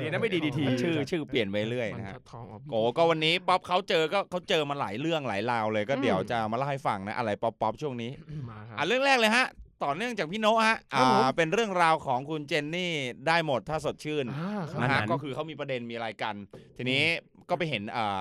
[0.00, 8.10] ดีนะไม่ดีดีทีชื่อชื่อเปลี่ยนไปเรื่อยมันนะฮะจะทองออกโอ้ก็วันนี้ป๊อปเขาเจอก็เขาเจอมาหลายเรื่องหลายราวเลยก็อืมเดี๋ยวจะมาเล่าให้ฟังนะอะไรป๊อปป๊อปช่วงนี้
[8.50, 9.46] มาครับอะเรื่องแรกเลยฮะ
[9.84, 12.92] ต่อเนื่องจากพี่โนะฮะครับผมอ่า เป็นเรื่องราวของคุณเจนนี่
[13.26, 16.34] ได้หมดถ้าสดชื่นอ่าครับนะอัฮะนนั้นก็คือเขามีประเด็นมีอะไรกัน
[16.76, 17.02] ทีนี้
[17.48, 18.20] ก็ไปเห็นอ่า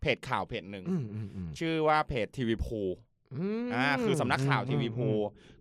[0.00, 2.88] เพจข่าวเพจหนึ่งอืมอืมอืมชื่อว่าเพจทีวีพูล
[3.74, 5.08] อ่าคือสำนักข่าวอืมทีวีอืมพูล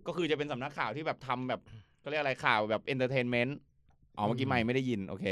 [0.08, 1.62] ก็คือจะเป็นสำนักข่าวที่แบบทำแบบ
[2.04, 3.58] ก็เรียกอะไรข่าวแบบ entertainment
[4.18, 5.26] อ๋อเมื่อกี้ไม่ไม่ได้ยินโอเค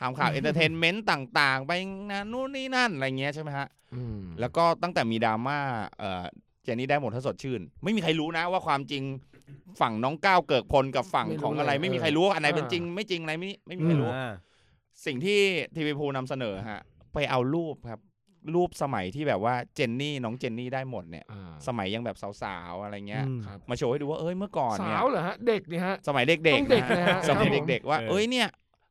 [0.00, 1.72] ทำข่าว entertainment ต่างๆ ไป
[2.12, 5.58] นะนู่นนี่นั่นอะไรเงี้ยใช่ไหมฮะอืมแล้วก็ตั้งแต่มีดราม่า
[5.98, 6.24] เอ่อ
[6.62, 9.02] เจนนี่ได้หมดถ้าสดชื่น ไม่มีใครรู้นะว่าความจริง
[9.80, 14.32] ฝั่งน้องก้าวเกิกพลกับฝั่งของอะไร ไม่มีใครรู้ว่าอันไหนเป็นจริง ไม่จริงอะไรไม่ไม่มีใครรู้อ่า
[15.06, 15.40] สิ่งที่
[15.76, 16.80] ทีวีพูนำเสนอฮะ
[17.14, 18.00] ไปเอารูปครับ
[18.54, 28.48] รูปสมัยที่แบบว่าเจนนี่น้องเจนนี่ได้หมดเนี่ยอ่าสมัยยังแบบสาวๆอะไรเงี้ยอืมครับมาโชว์ให้ดูว่าเอ้ยเมื่อก่อนเนี่สายวเหรอฮะเด็กนี่ฮะสมัยเด็กต้องๆเด็กนะนะฮะฮะสมัยครับผมเด็กๆว่าเออเอ้ยเนี่ย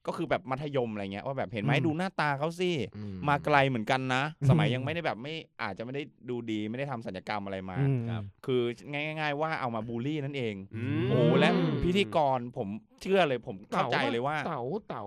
[0.07, 8.61] ก็คือแบบมัธยมอะไรเงี้ยว่าแบบเห็นไหมอืมดูหน้าตาเขาสิอืมาไกลเหมือนกันนะ สมัยยังไม่ได้แบบไม่อาจจะไม่ได้ดูดีไม่ได้ทำสัญญกรรมอะไรมาอืมครับคือ
[8.93, 11.49] ง่าย ๆ ว่าเอามาบูลลี่นั่นเองอืมโอ้และ
[11.83, 12.67] พิธีกรผม
[13.01, 15.03] เชื่อเลยผมเข้าใจเลยว่า เต๋าเต๋า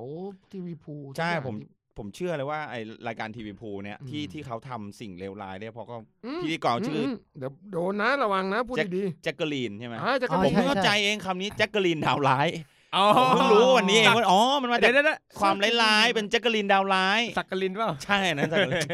[0.52, 2.74] ทีวีพูใช่ทุกอย่างผมที่ ผมเชื่อเลยว่าไอ
[3.08, 12.48] รายการทีวีพูเนี่ยอืมที่ที่เขาทำสิ่งเลวร้ายเนี่ยเพราะก็อืมพิธีกรชื่ออมเดี๋ยวโดนนะระวังนะพูดดีแจ็คเกอรีนใช่ไหมๆอ่าจะกระอ๋อผมโดดเพิ่งใช่เข้าใจเองคำนี้แจ็คเกอรีนดาวร้าย
[12.96, 18.88] อ๋อผมเพิ่งรู้วันนี้เองว่าอ๋อ มันมาเดี๋จายกวเดี๋ยวความร้ายๆ เป็นแจ็คเกอรีนดาวร้าย สักกลินเปล่า ใช่นะแจ็คเกอรีน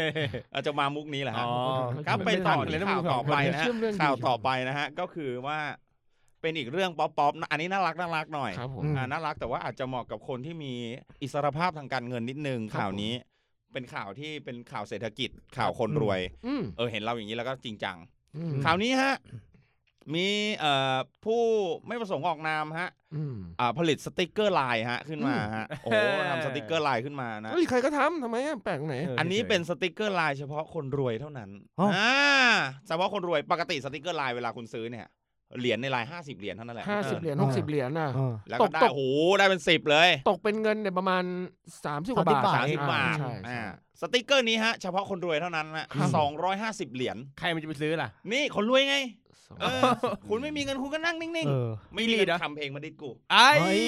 [0.55, 1.53] อาจจะมามุกนี้แหละฮะอ๋อ
[2.07, 5.59] ครับไปต่อที่ข่าวต่อไปนะฮะเชื่อมเรื่องดีข่าวต่อไปนะฮะ ก็คือว่า
[6.45, 10.73] เป็นอีกเรื่องป๊อปป๊อปๆอันนี้น่ารักน่ารักหน่อยครับผมอืมอ่าน่ารักแต่ว่าอาจจะเหมาะกับคนที่มี
[11.23, 13.13] อิสรภาพทางการเงินนิดนึงครับ ข่าวนี้
[13.73, 17.97] เป็นข่าวที่เป็นข่าวเศรษฐกิจข่าวคนรวย อืมเออเห็นเราอย่างนี้แล้วก็จริงจัง
[18.37, 19.15] อืมข่าวนี้ฮะ
[20.15, 20.27] มี
[20.59, 21.43] เอ่อผู้
[21.87, 25.97] ไม่ประสงค์ออกนามฮะอืม อ่าผลิตสติกเกอร์ไลน์ฮะขึ้นมาฮะ โอ้โห
[26.31, 32.13] ทำสติกเกอร์ไลน์ขึ้นมานะ เฮ้ยใครก็ทำทำไมอะแปลกตรงไหนเอออันนี้เป็นสติกเกอร์ไลน์เฉพาะคนรวยเท่านั้นอ๋ออ่ อ่า
[32.87, 35.07] เฉพาะคนรวยปกติสติกเกอร์ไลน์เวลาคุณซื้อเนี่ย
[35.61, 39.01] เหรียญในไลน์ห้าสิบเหรียญเท่านั้นแหละห้าสิบเหรียญหกสิบเหรียญน่ะเออแล้วตก็กได้ตกโอ้โห
[39.39, 41.25] ได้เป็นสิบเลย ตกเป็นเงินเนี่ยประมาณ
[41.85, 43.61] สามสิบกว่าบาท30สามสิบบาทใช่ใช่อ่า
[44.01, 48.97] สติกเกอร์นี้ฮะ เฉพาะคนรวยเท่านั้นนะครับสองร้อยห้าสิบเหรียญใครมันจะไปซื้อล่ะ นี่คนรวยไง
[49.47, 49.83] สองเออ
[50.29, 53.83] คุณไม่มีเงินคุณก็นั่งนิ่งเออๆไม่มีอีลีเงิดเหรอนทำเพลงมาดิดกูไอ้เฮ้ย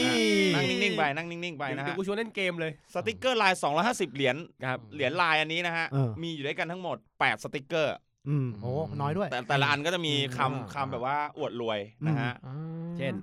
[0.55, 3.53] นั่งนิ่งๆไปนั่งนิ่งๆไปนะเดี๋ยฮะวกูชวนเล่นเกมเลยสติกเกอร์ลาย
[3.85, 4.37] 250 เหรียญ
[4.69, 7.95] ครับเหรียญลายอันนี้นะฮะเออมีอยู่ด้วยกันทั้งหมด 8 สติกเกอร์
[8.29, 12.57] อืมโอ้น้อยด้วย แต่แต่ละอันก็จะมีอืมคำคำแบบว่าอวดรวยนะฮะ อ่า
[12.99, 13.15] เช่น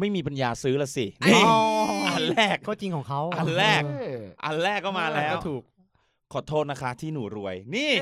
[0.00, 1.52] ไม่มีปัญญาซื้อละสิอ๋นี่อ
[2.14, 4.10] อันแรก ก็จริงของเขาอันแรก เอ้ย
[4.44, 5.62] อันแรกก็มาแล้วก็ถูก
[6.32, 7.92] ขอโทษนะคะที่หนูรวย นี่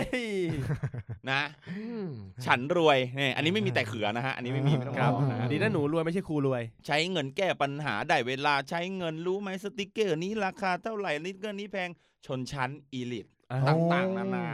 [1.31, 2.09] นะ อืม
[2.47, 11.91] ฉันรวยนี่อันนี้ไม่มีแต่เขือนะฮะ อันนี้ไม่มีไม่ต้องครับบอกนะฮะดีนะหนูรวยไม่ใช่ครูรวย ใช้เงินแก้ปัญหาได้เวลาใช้เงินรู้ไหมสติกเกอร์นี้ราคาเท่าไหร่สติกเกอร์นี้แพง
[12.27, 13.27] ชนชั้น elite
[13.69, 14.47] ต่างๆนานา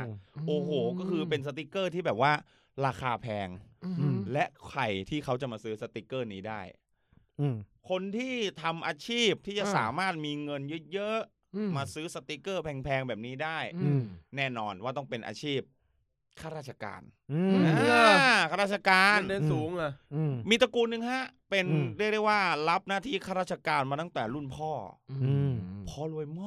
[0.47, 2.33] โอ้โห ก็คือเป็นสติกเกอร์ที่แบบว่า
[2.87, 3.49] ราคาแพง
[4.01, 6.61] อืมและใครที่เขาจะมาซื้อสติกเกอร์นี้ได้
[7.41, 7.57] อืม
[7.91, 11.19] คนที่ทำอาชีพที่จะอ่าสามารถมีเงินเยอะ
[11.57, 14.03] อืๆมาซื้อสติกเกอร์แพงๆ แบบนี้ได้อืม
[14.37, 15.61] แน่นอนว่าต้องเป็นอาชีพ
[16.41, 24.71] ข้าราชการอืมมอ่าข้าราชการเงินเดือนสูงอะอืม มีตระกูลหนึ่งฮะ เป็นอืม เรียกได้ว่ารับหน้าที่ข้าราชการมาตั้งแต่รุ่นพ่อ
[25.11, 25.53] อืม
[25.89, 26.45] พ่อรวยม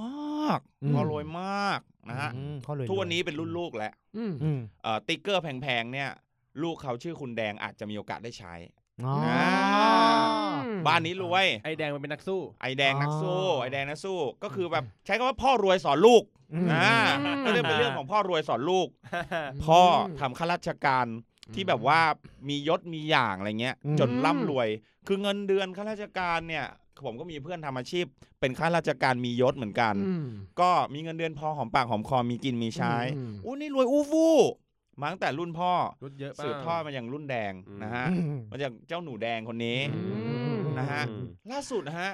[0.47, 6.09] ากอืม พ่อรวยมากนะฮะอืมเขาเลยทุกวันนี้เป็นรุ่นลูกแล้วอืม อืมเอ่อติ๊กเกอร์แพงๆเนี่ย
[6.63, 8.53] ลูกเขาชื่อคุณแดงอาจจะมีโอกาสได้ใช้
[9.05, 10.38] อ๋ออ่า
[10.87, 16.91] บ้านนี้รวย ไอแดงมันเป็นนักสู้ ไอแดงนักสู้อ๋อไอแดงนักสู้ ก็คือแบบใช้คำว่าพ่อรวยสอนลูกอืมอ่า
[17.45, 18.87] ก็เลยเป็นเรื่องของพ่อรวยสอนลูก
[19.65, 19.81] พ่อ
[20.19, 21.05] ทำข้าราชการ
[21.55, 21.99] ที่แบบว่า
[22.49, 24.67] มียศมีอย่างอะไรเงี้ยอืมจนร่ำรวย
[25.07, 26.65] คือเงินเดือนข้าราชการเนี่ย
[27.05, 28.05] ผมก็มีเพื่อนทำอาชีพ
[28.39, 30.25] เป็นข้าราชการมียศเหมือนกันอืม
[30.61, 34.35] ก็มีเงินเดือนพอหอมปากหอมคอมีกินมีใช้อืมอู้นี่รวยอู้ฟู่
[35.01, 35.71] มาตั้งแต่รุ่นพ่อ
[36.03, 40.01] รถเยอะสืบทอดมาอย่างรุ่นแดงอืมนะฮะอืมมาจากเจ้าหนูแดงคนนี้อื
[40.48, 40.48] ม
[40.79, 42.11] นะฮะ อืม ล่าสุดนะฮะ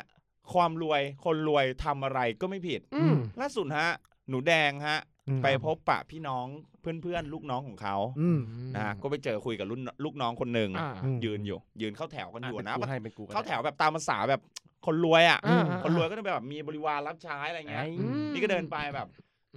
[0.54, 3.89] ความรวยคนรวยทำอะไรก็ไม่ผิด อืม ล่าสุดฮะ
[4.30, 4.99] หนูแดงฮะ
[5.30, 6.45] อืม ไปพบปะพี่น้อง
[6.82, 8.39] เพื่อนๆ ลูกน้องของเขาอืม
[8.75, 14.41] นะฮะก็ไปเจอคุยกับรุ่นลูกน้องคนหนึ่งอ่าอืมยืนอยู่ ยืนเข้าแถวกันอยู่อะนะเป็นกูให้เป็นกูก็ได้เข้าแถวแบบตามภาษาแบบ
[14.86, 19.08] คนรวยอะอ่า คนรวยก็จะแบบมีบริวารรับใช้อะไรเงี้ยไอ้อืมนี่ก็เดินไปแบบ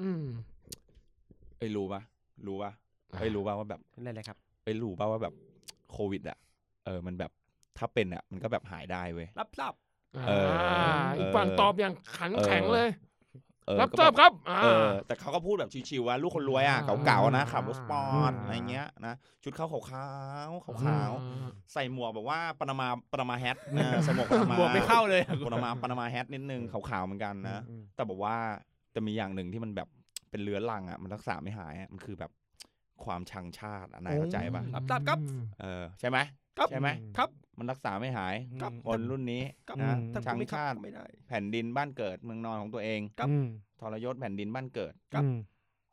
[0.00, 0.22] อืม
[1.58, 2.00] เอ้ยรู้ปะ
[2.46, 2.72] รู้ปะ
[3.18, 5.34] เอ้ยรู้ปะว่าแบบ เล่นอะไรครับ เอ้ยรู้ปะว่าแบบ
[5.92, 6.38] โควิดอะ
[6.84, 7.30] เออมันแบบ
[7.78, 9.74] ถ้าเป็นอะมันก็แบบหายได้เว้ยรับทราบ
[10.26, 10.46] เออ
[11.18, 12.88] อีกฝั่งตอบอย่างขันเออแข็งเลย
[13.66, 19.80] เออรับก็ทราบแบบครับอ่าเออแต่เขาก็พูดแบบชิวๆว่าลูกคนรวยอะอ่าเก่าๆนะขับรถสปอร์ตอ่าอะไรเงี้ยนะชุดขาวขา
[20.48, 28.36] วๆขาวๆใส่หมวกแบบว่าปนามาปนามาแฮทนะใส่หมวกปนามาบวกไม่เข้าเลยปนามาปนามาแฮทนิดนึงขาวๆเหมือนกันนะอืมแต่บอกว่า
[28.94, 29.88] จะมีอย่างหนึ่งที่มันแบบ
[30.30, 32.30] เป็นเรื้อรังอะมันรักษาไม่หายอะมันคือแบบ
[33.04, 35.18] ความชังชาติอะนายเข้าใจปะรับทราบครับ
[35.60, 36.18] เออใช่ไหม
[36.58, 43.46] ครับใช่ไหมครับ มันรักษาไม่หายครับคนรุ่นนี้ครับนะอืมถ้ากูชังไม่ครับชาติก็ไม่ได้แผ่นดินบ้านเกิดเมืองนอนของตัวเองครับอืม
[43.80, 45.36] ทรยศแผ่นดินบ้านเกิดครับอืม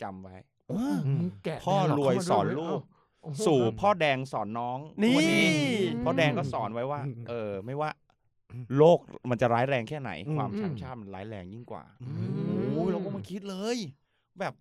[0.01, 0.35] จำไว้
[0.71, 2.81] อืมมึงแกะพ่อรวยสอนลูก
[3.23, 7.89] โอ้โหสู่พ่อแดงสอนน้องนี่ทุกวัมพ่อแดงก็สอนไว้ว่าอืมเออ ไม่ว่า
[8.51, 8.99] อืมโลก
[9.29, 12.07] มันจะร้ายแรงแค่ไหนอืมความอืมชังชาติมันร้ายแรงยิ่งกว่าอื
[12.71, 13.77] โอ้ยเราก็มาคิดเลย
[14.39, 14.53] แบบ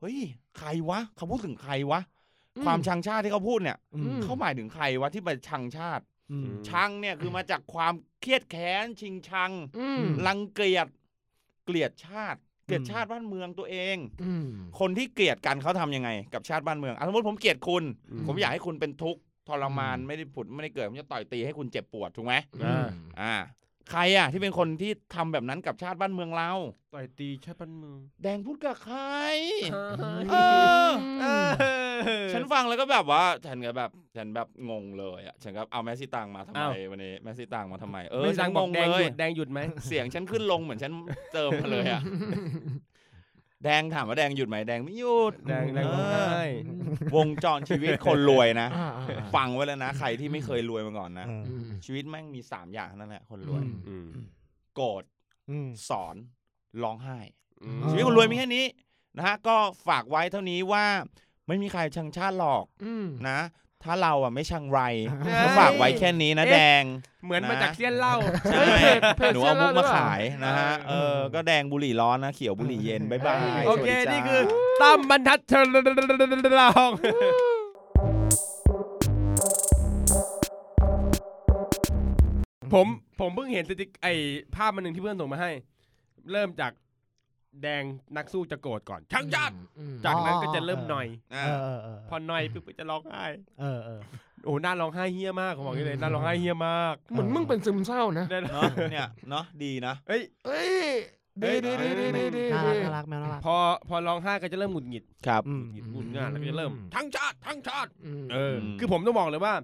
[0.00, 0.18] เฮ้ย
[0.58, 2.00] ใครวะเขาพูดถึงใครวะ
[2.56, 6.19] อืมความชังชาติที่เขาพูดเนี่ยอืมเขาหมายถึงใครวะที่ไปชังชาติอืม
[6.68, 10.88] ชังเนี่ยคือมาจากความเครียดแค้นชิงชังอืมรังเกียจ
[11.64, 14.46] เกลียดชาติ เกลียดอืมชาติบ้านเมืองตัวเองอืม
[14.80, 22.86] คนที่เกลียดกันเขาทำยังไง กับชาติบ้านเมืองอะสมมติผมเกลียดคุณอืมผมอยากให้คุณเป็นทุกข์ทรมานอืมไม่ได้ผุดไม่ได้เกิดผมจะต่อยตีให้คุณเจ็บปวดถูกไหมอืม
[23.20, 23.34] อ่า
[23.90, 26.52] ใครอะที่เป็นคนที่ทำแบบนั้นกับชาติบ้านเมืองเรา
[26.94, 28.98] ต่อยตีชาติบ้านเมือง แดงพูดกับใคร
[29.72, 29.76] เอ
[30.30, 30.36] เอ
[30.86, 30.90] อ
[31.20, 31.79] เออ
[32.32, 40.92] ฉันฟังแล้วก็แบบว่าฉันก็แบบฉันแบบงงเลยอะฉันก็เอาแมสซี่ตังมาทำไมอ้าววันนี้แมสซี่ตังมาทำไมเออไม่ฉัสั่นงงบอกงแดงเลหยยุดแดงหยุดไหมเสียงฉันขึ้นลงเหมือนฉัน
[41.34, 42.02] เติมมาเลยอะ
[43.64, 46.40] แดงถามว่าแดงหยุดไหมแดงไม่หยุดแดงแดงร้องไห้
[47.16, 54.06] วงจรชีวิตคนรวยนะอ่าอ่าอ่าฟังไว้แล้วนะ ใครที่ไม่เคยรวยมาก่อนนะอืมอืมชีวิตแม่งมีสามอย่างเท่านั่นแหละคนรวยอืมอืม
[54.74, 55.02] โกรธ
[55.50, 56.16] อืมสอน
[56.82, 57.18] ร้องไห้
[57.62, 58.64] อืมอ๋อชีวิตคนรวยมีแค่นี้
[59.16, 59.56] นะฮะ ก็
[59.88, 60.84] ฝากไว้เท่านี้ว่า
[61.50, 63.40] ไม่มีใครชังชาติหรอกอืม นะ
[63.84, 64.80] ถ้าเราอะไม่ชังไร
[65.20, 66.82] เอ้ย ก็ฝากไว้แค่นี้นะแดง
[67.24, 68.14] เหมือนมานะจากเซียนเหล้า
[68.50, 74.42] ใช่เพจเพจหนูเอามุกมาเสื้อเหลืองขายนะฮะเออก็แดงบุหรี่ร้อนนะเขียวบุหรี่เย็นบายบายโอเค สวัสดีจ้า นี่คือ
[74.82, 75.64] ตั้มบรรทัดเธอ
[76.60, 76.90] ลอง
[82.72, 82.86] ผม
[83.20, 84.06] ผมเพิ่งเห็นสติ๊กไอ
[84.54, 85.50] ภาพมันหนึ่งที่เพื่อนส่งมาให้
[86.32, 86.72] เริ่มจาก
[87.62, 87.82] แดง
[88.16, 93.24] นักสู้จะโกรธก่อนช่างชาติอืมจากนั้นอ๋อก็จะเริ่มหน่อยอ่าเออเออเออพอหน่อยปุ๊บก็จะร้องไห้
[93.60, 94.00] เออเออ
[94.44, 100.90] โอ้หน้าร้องไห้เฮี้ยมากผมบอกอย่างนี้เลยหน้าร้องไห้เฮี้ยมากเหมือนมึงเป็นซึมเศร้านะได้นะเนาะเนี่ยเนาะดีนะเอ้ยเอ้ย
[101.42, 103.56] ดีดีดีดีดีดีน่ารักดีน่ารักแมวน่ารักพอ
[103.88, 107.90] พอร้องไห้ก็จะเริ่มหงุดหงิดครับอืมหงุดหงิดหงุดหงิดแล้วก็จะเริ่ม ทั้งชาติทั้งชาติ
[108.22, 109.54] มเอออมคือผมต้องบอกเลยว่า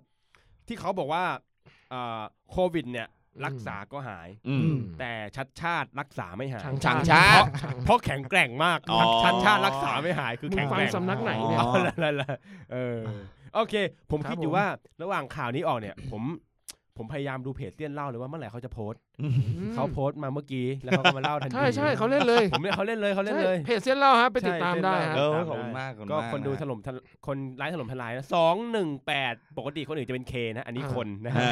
[0.68, 1.24] ที่เขาบอกว่า
[1.92, 3.08] อ่าโควิดเนี่ย
[3.44, 7.50] รักษาก็หายอืมอืมแต่ชัดชาติรักษาไม่หายช่างช่างชาชาติติ
[7.84, 12.28] เพราะแข็งแกร่งมากอ๋อชัดชาติรักษาไม่หายคือมึงแข็งฟัแกงร่งสำนักไหนเนี่ยอ๋อละละละ
[12.72, 12.98] เออ
[13.54, 13.74] โอเค
[14.10, 14.66] ผมครับคิดอยู่ผมว่า
[15.02, 16.22] ระหว่างข่าวนี้ออกเนี่ย ผม
[16.98, 19.00] ผมพยายามดูเพจเตี้ยนเล่าเลยว่าเมื่อไหร่เขาจะโพสต์
[19.74, 26.92] เขาโพสต์มาเมื่อกี้แล้วเขาก็มาเล่าทันทีใช่ใช่เขาเล่นเลยผมเนี่ยเขาเล่นเลยเขาเล่นเลยใช่เพจเส้นเล่าฮะไปติดตามได้ฮะเออตามขอบคุณมากขอบคุณก็มากคนดูนะถล่มทะ
[27.26, 31.48] คนไลค์ถล่มทลายนะสองหนึ่งแปดปกติคนอื่นจะเป็นเคนะอันนี้คนนะฮะอ่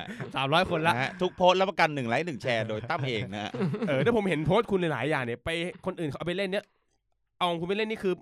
[0.00, 0.04] า
[0.36, 3.50] สามร้อยคนละนะฮะทุกโพสต์รับประกันหนึ่งไลค์หนึ่งแชร์โดยตั้มเองนะฮะ
[3.88, 5.48] เออถ้าผมเห็นโพสต์คุณหลายๆอย่างเนี่ยไป
[5.86, 6.64] คนอื่นเขาเอาไปเล่นเนี่ย
[7.38, 8.14] เอาของคุณไปเล่นนี่คือ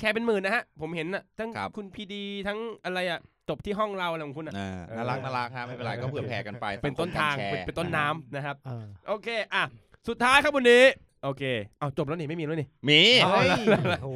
[0.00, 9.62] แค่เป็นหมื่นนะฮะผมเห็นนะทั้งครับคุณพีดีทั้งอะไรอะ จบที่ห้องเราอะไรของคุณอะอ่าเออน่ารักน่ารักฮะไม่เป็นไรก็เผื่อแผ่กันไป เป็นต้นทางสัคมกรเป็นแชร์เป็นต้นน้ำนะครับเออโอเคอะ
[10.08, 10.84] สุดท้ายครับวันนี้
[11.24, 11.42] โอเค
[11.80, 13.48] เอาจบแล้วนี่ไม่มีแล้วนี่ มีเอาเฮ้ย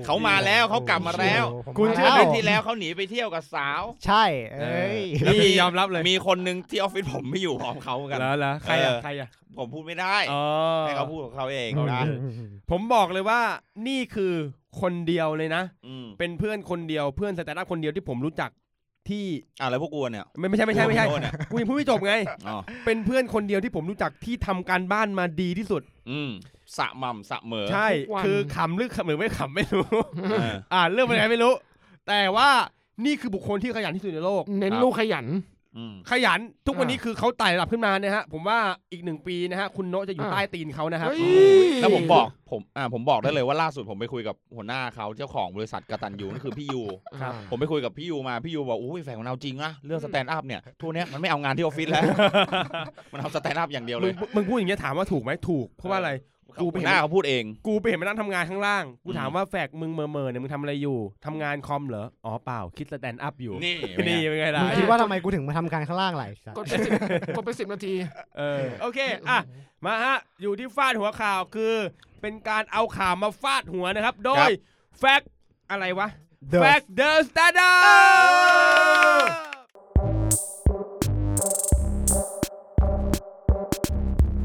[0.07, 4.25] เขามาแล้วเขากลับมาแล้วผมคุณมาเชื่อแล้เดืวอนที่แล้วเขาหนีไปเที่ยวกับสาว ใช่
[4.61, 10.45] เอ้ยแล้วมียอมรับเลย มีคนหนึ่งที่ออฟฟิศผมไม่อยู่พร้อมเขาเหมือนกัน แล้วแล้วใครอะเออใครอะผมพูดไม่ได้อ๋อ
[10.87, 12.11] ให้เขาพูดของเขาเองโอนะเค
[12.71, 13.41] ผมบอกเลยว่า
[13.89, 14.35] นี่คือ
[14.81, 18.51] คนเดียวเลยนะอืมเป็นเพื่อนคนเดียวเพื่อน stand-up คนเดียวที่ผมรู้จัก
[19.09, 19.25] ที่
[19.61, 22.15] อ่าแล้วพวกกูเนี่ย ไม่ไม่ใช่ไม่ใช่ไม่ใช่โน่นเนี่ยกูยังพูดไม่จบไง
[22.49, 26.31] อ๋อเป็นเพื่อนคนเดียวที่ผมรู้จักที่ทำการบ้านมาดีที่สุด อืม
[26.79, 29.87] สะหม่ำสะเหมอ ใช่ทุกวันคือขำหรือขำหรือไม่ขำไม่รู้
[30.31, 31.53] เอออ่าเรื่องเป็นไงไม่รู้
[32.09, 32.49] แต่ว่า
[33.05, 35.41] นี่คือบุคคลที่ขยันที่สุดในโลก เน้นครับลูกขยันอืม
[36.11, 38.59] ขยันทุกวันอ่านี้คือเขาไต่ระดับขึ้นมานะฮะผมว่า
[38.93, 41.19] อีกหนึ่งปีนะฮะคุณโนะจะอยู่อ่าใต้ตีนเขานะครับเฮ้
[41.69, 46.83] ยแล้วผมบอกผมอ่าผมบอกได้เลยว่าล่าสุดผมไปคุยกับหัวหน้าเขาเจ้าของบริษัทกตัญญูนั่นคือพี่ยู
[47.21, 52.03] ครับผมไปคุยกับพี่ยูมาพี่ยูบอกอุ้ยแฟนของเราจริงนะเรื่อง stand-up เนี่ยทั่วเนี้ยมันไม่เอางานที่ออฟฟิศแล้ว
[53.13, 56.11] มันเอาสแตนด์อัพอย่างเดียวมึเลงยมึงพูดอย่างเงี้ยถามว่าถูกไหมถูกเพราะว่าอะไร
[56.61, 63.75] กูไปหัวเห็นหน้าเขาพูดเอง กูไปเห็นมันนั่งทำงานข้างล่าง กูถามอืมว่าแฟกมึงเมอเมอเนี่ยมึงทำอะไรอยู่ทำงานคอมเหรอ อ๋อเปล่าคิด stand up อยู่นี่
[64.09, 66.93] นี่เป็นไงล่ะมึงคิดว่าทำไมกูถึงมาทำการข้างล่างไหลสัตว์กดไปสิบ
[67.37, 67.95] กดไปสิบนาที
[68.39, 69.39] เออโอเคอะ
[69.85, 71.75] มาฮะ อยู่ที่ฟาดหัวข่าวคือ
[72.21, 74.51] เป็นการเอาข่าวมาฟาดหัวนะครับ โดย
[74.99, 75.23] แฟก
[75.71, 76.09] อะไรวะ
[76.53, 79.27] The แฟก The Standard์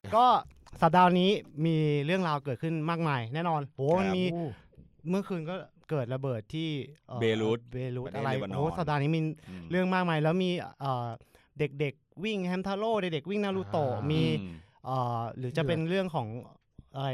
[0.05, 0.27] ดก็
[0.81, 1.31] สัปดาห์นี้
[1.65, 4.23] มีเรื่องราวเกิดขึ้นมากมาย แน่นอนโหมันมี
[5.09, 5.55] เมื่อคืนก็
[5.89, 6.69] เกิดระเบิดที่
[7.09, 11.07] อ่อเบรุตเบรุตประเทศอะไรเลบานอนโอ้สัปดาห์นี้มีอืมเรื่องมากมายแล้วมีเอ่อ
[11.59, 16.27] เด็กๆวิ่งแฮมทาโร่เด็กๆวิ่งนารูโตะอ่ามีมีอืมเอ่อหรือจะเป็นเรื่องของ
[16.95, 17.09] อะไร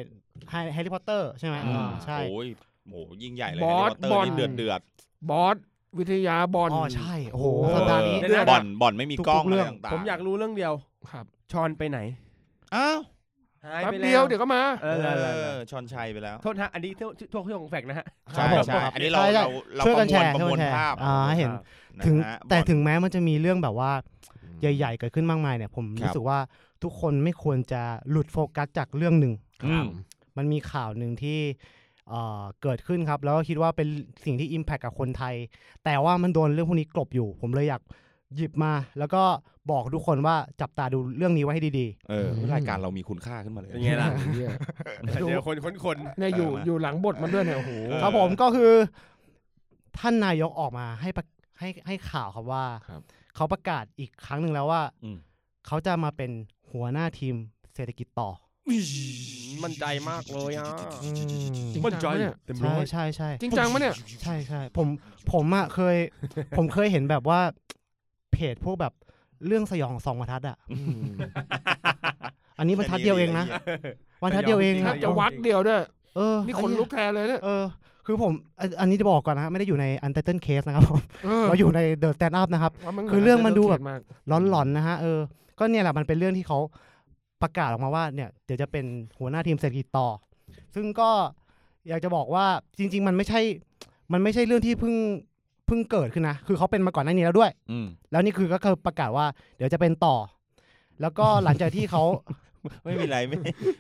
[0.74, 2.48] แฮร์รี่พอตเตอร์ใช่ไหมอืมอ่าใช่โอ้ย
[2.90, 4.82] โหยิ่งใหญ่เลยบอสแฮร์รี่พตเตอร์บอลนี่เดือดเดือด
[5.30, 5.58] บอส
[6.00, 10.74] วิทยาบอลอ๋อใช่ โอ้โหโอ้โหสัปดาห์นี้เดี๋ยวเดือดนะบ่อนบ่อนไม่มีทุกๆกล้องเรื่อะไรองต่างๆผมอยากรู้เรื่องเดียว
[11.12, 12.00] ครับ ชอนไปไหน
[12.76, 13.00] อ้าว
[13.66, 21.52] หายแป๊บไปเดีแล้ยววเดี๋ยวก็มา เอเออเออเอออชอนชัยไปแล้ว โทษนะอันนี้โทษโทษของแฟกนะฮะ ใช่ครับผมใช่อันนี้เราใช่ใช่ เราเราช่วยปกัระนมแชวลร์ประช่วยมวกันลแชร์ภาพอ่าให้เห็น
[21.98, 23.92] นะถึงฮะแต่บอล ถึงแม้มันจะมีเรื่องแบบว่า
[24.62, 26.40] ใหญ่ ๆ เกิดขึ้นมากมายเนี่ย ผมครับ รู้สึกว่า
[26.84, 29.34] ทุกคนไม่ควรจะหลุดโฟกัสจากเรื่องหนึ่ง
[29.66, 29.86] อืม
[30.38, 31.40] มันมีข่าวหนึ่งที่
[32.10, 33.88] เอ่อเกิดขึ้นครับ แล้วก็คิดว่าเป็น
[34.26, 35.36] สิ่งที่ Impact กับคนไทย
[35.86, 37.82] แต่ว่ามันโดนเรื่องพวกนี้กลบอยู่ ผมเลยอยาก
[38.36, 39.24] หยิบมาแล้วก็
[39.72, 44.50] บอกทุกคนว่าจับตาดูเรื่องนี้ไว้ให้ดีเออรายการเรามีคุณค่าขึ้นมาเลย เป็นไงล่ะเหี้ย
[45.04, 48.74] เดี๋ยวคนคนคนเนี่ยอยู่เออมาอยู่หลังบทมันด้วยเนี่ยโอ้โหเออๆครับผมก็คือ
[50.00, 51.26] ท่านนายกออกมาให้ประ
[51.60, 53.02] ให้ให้ข่าวครับว่า ครับ
[53.36, 55.18] เขาประกาศอีกครั้งหนึ่งแล้วว่า อืม
[55.68, 56.32] เขาจะมาเป็น
[56.72, 57.36] หัวหน้าทีม
[57.76, 58.30] เศรษฐกิจต่อ
[59.64, 60.70] มั่นใจมากเลยอะ
[61.06, 61.08] อ
[61.74, 64.88] จริงมั่นใจจังปะเนี่ยเต็มร้ใช่อยใช่ใช่ จริงจังปะเนี่ย ใช่ใช่ผม
[65.34, 65.98] ผมอะเคย
[66.58, 67.40] ผมเคยเห็นแบบว่า
[68.36, 68.94] เพจพวกแบบ
[69.48, 70.58] เรื่องสยองสองบรรทัดอะ
[72.60, 73.46] อันนี้บรรทัดเดียวเองนะ
[74.22, 75.82] บรรทัดเดียวเองแทนะบจะวักเดียวด้วย
[76.16, 77.64] เออนี่คนลุกแทนเลยเนี่ยเออ
[78.06, 84.00] คือผมอันอันนี้จะบอกก่อนนะฮะไม่ได้อยู่ใน Untitled Case นะครับผมเออเราอยู่ใน The Stand Up นะครับว่ามันคือเรื่องมันดูแบบมาก
[84.54, 85.20] ร้อนๆนะฮะเออ
[85.60, 86.60] ก็เนี่ยแหละมันเป็นเรื่องที่เขา
[87.42, 88.86] ประกาศออกมาว่าเนี่ยเดี๋ยวจะเป็น
[89.20, 90.08] หัวหน้าทีมเศรษฐกิจต่อ
[90.76, 91.10] ซึ่งก็
[91.88, 92.46] อยากจะบอกว่า
[92.78, 93.42] จริง ๆ มันไม่ใช่
[94.14, 94.96] มันไม่ใช่เรื่องที่เพิ่ง
[95.68, 99.26] เพิ่งเกิดขึ้นนะ คือเขาเป็นมาก่อนหน้านี้แล้วด้วย อืมแล้วนี่คือก็คือประกาศว่า
[99.58, 100.16] เดี๋ยวจะเป็นต่อ
[101.02, 102.04] แล้วก็หลังจากที่เขา
[102.86, 103.38] ไม่มีอะไรไม่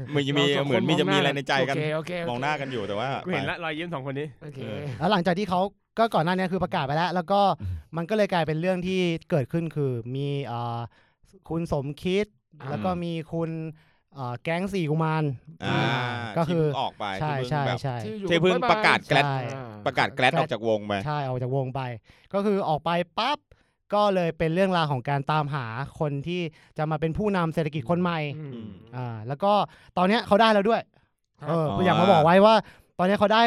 [0.09, 4.59] เหมือนจะมีราสงเหมือนมีคจะมีอะไรในใจกัน โอเคโอเคโเคมองหน้ากันอยู่แต่ว่ากูเห็นละรอยยิ้มสองคนนี้ โอเค
[4.99, 5.59] แล้วหลังจากที่เขา
[5.99, 7.41] ก็ก่อนหน้านี้คือประกาศไปแล้ว แล้วก็
[7.97, 10.79] มันก็เลยกลายเป็นเรื่องที่เกิดขึ้นคือมีเอ่อ
[11.49, 12.25] คุณสมคิด
[12.61, 13.93] อ่าแล้วก็มีคุณเอ่อ
[14.43, 15.23] แก๊งสี่กุมาร
[15.65, 15.79] อ่า
[16.37, 21.81] ก็คือที่เพิ่งออกไปใช่ที่ใช่เพิ่งแบบใช่ที่อยู่ที่เพิ่งบ๊ยบยประกาศแกลดใช่อ่าประกาศแกลดออกจากวงไปใช่ออกจากวงไป
[22.33, 23.39] ก็คือออกไปปั๊บ
[23.93, 25.65] ก็เลยเป็นเรื่องราวของการตามหา
[25.99, 26.41] คนที่
[26.77, 29.51] จะมาเป็นผู้นำเศรษฐกิจคนใหม่อืมอ่าแล้วก็
[29.97, 30.81] ตอนเนี้ยเขาได้แล้วด้วย
[31.39, 32.55] ครับเอออ๋ออยากมาบอกไว้ว่า
[32.99, 33.41] ตอนเนี้ยเขาได้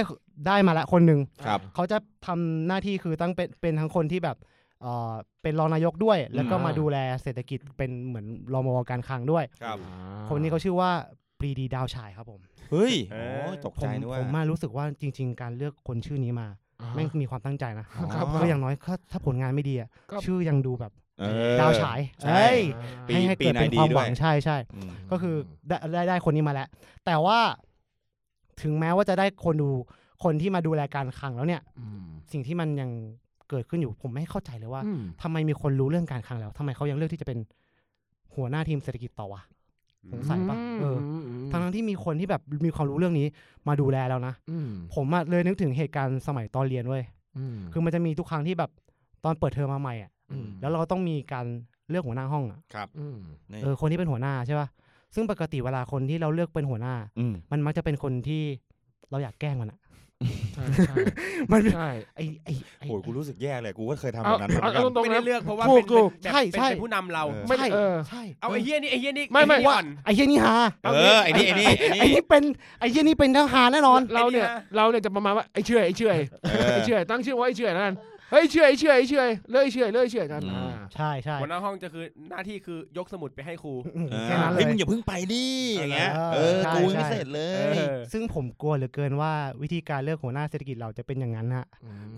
[0.46, 4.37] ได้มาละคนหนึ่งครับเขาจะทำหน้าที่คือตั้งเป็นเป็นทั้งคนที่แบบ
[4.83, 5.12] เออ
[5.43, 9.79] เป็นรองนายกด้วย แล้วก็มาดูแลเศรษฐกิจเป็นเหมือนรมวการคลังด้วยครับ
[10.29, 10.91] คนนี้เขาชื่อว่า
[11.38, 16.47] ปรีดีดาวฉายครับผม เฮ้ยเอโอ้อยตกผใจมนึกว่าผมมารู้สึกว่าจริง ๆ การเลือกคนชื่อนี้มา
[16.81, 22.61] อ่าแม่งมีความตั้งใจนะครับก็อย่างน้อยถ้าถ้าผลงานไม่ดีอะก็ชื่อยังดูแบบเออดาวฉายใช่เอ้ย
[23.09, 25.35] ปีให้ให้ปีเกิดไหนเป็นดีความด้หววัยงใช่ใช่อืมก็คือ
[25.69, 26.69] ได้ได้ได้คนนี้มาแล้ว
[27.07, 27.38] แต่ว่า
[28.62, 29.71] ถึงแม้ว่าจะได้คนดู
[30.25, 32.91] คนที่มาดูแลการคลังแล้วเนี่ยอืมสิ่งที่มันยัง
[33.50, 37.38] เกิดขึ้นอยู่ผมไม่เข้าใจเลยว่าอืมทำไมมีคนรู้เรื่องการคลังแล้วทำไมเขายังเลือกที่จะเป็น
[38.34, 39.42] หัวหน้าทีมเศรษฐกิจต่อวะ
[40.12, 40.96] สงสัยปะเออ
[41.50, 43.26] ทั้งทั้งๆที่มีคนที่แบบมีความรู้เรื่องนี้
[43.68, 47.04] มาดูแลแล้วนะอืมผมอะเลยนึกถึงเหตุการณ์สมัยตอนเรียนเว้ย
[47.38, 48.70] อืมคือมันจะมีทุกครั้งที่แบบ
[49.24, 51.46] ตอนเปิดเทอมมาใหม่อะอืมแล้วเราก็ต้องมีการ
[51.88, 53.16] เลือกหัวหน้าห้องอะครับอืม
[53.50, 54.68] นี่เออคนที่เป็นหัวหน้าใช่ป่ะ
[55.14, 58.42] ซึ่งปกติเวลาคนที่เราเลือกเป็นหัวหน้าอืมมันมักจะเป็นคนที่
[59.11, 59.88] เราอยากแกล้งมันอะใช่ใช่
[61.52, 72.42] มันใช่ไอไอไอโอ้ยกูรู้สึกแย่เลยกูก็เคยทำแบเอาบนั้นเหมือนเอากันเอาตรงไม่ๆได้นะเลือกเพราะว่าถูเป็กนถูกแบบใช่เป็นใช่เป็นผู้นำเราเออไม่ใช่เออใช่เอาไอ้เฮี้ยนี่ไอ้เฮี้ยนี่ไม่ไม่อ้เหี้ยว่าอ่อนไอเฮียนี่ฮาเออไอ้นี่ไอ้นี่ไอ้ไอนี่นี่เป็น
[72.81, 77.94] ไอเฮียนี่เป็นทหารแน่นอนเราเนี่ยไอ้นี่นะเราเนี่ยจะประมาณว่าไอ้เชื่อยไอ้เชื่อยเออไอ้เชื่อยตั้งชื่อว่าไอ้เชื่อยแล้วกัน
[78.31, 85.47] เฮ้ยเชื่อยไอ้เชื่อยไอ้เชื่อยเลื่อยเชื่อยเลื่อยเชื่อยกันอืม อ่า ใช่ใช่ หัวหน้าห้องจะคือหน้าที่คือยกสมุดไปให้ครูอืมเออแค่นั้นเลเฮ้ยยมึงอย่าเพิ่งไปดิ
[85.79, 91.67] อย่างเงี้ยเออเออใช่กูยังไม่ใช่ เสร็จเลเอยอ ซึ่งผมกลัวเหลือเกินว่าวิธีการเลือกหัวหน้าเศรษฐกิจเราจะเป็นอย่างนั้นฮะ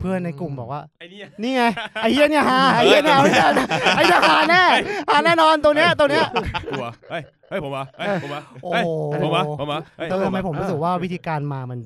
[0.01, 1.63] เพื่อนในกลุ่มบอกว่า ไอ้เนี่ยนี่ไง
[2.03, 4.63] ไอเฮียเนี่ยฮาไอเฮียเนี่ยเอาไม่ได้นะไอเนี่ยฮาแน่
[5.11, 6.25] ฮาแน่นอนตัวเนี้ยตัวเนี้ย
[6.71, 8.89] กลัวเฮ้ยเฮ้ยผมวะเฮ้ยผมวะโอ้เฮ้ยโห
[9.23, 11.79] ผมวะผมวะเฮ้ยเออทำไมผมวะรู้สึกว่าวิธีการมามัน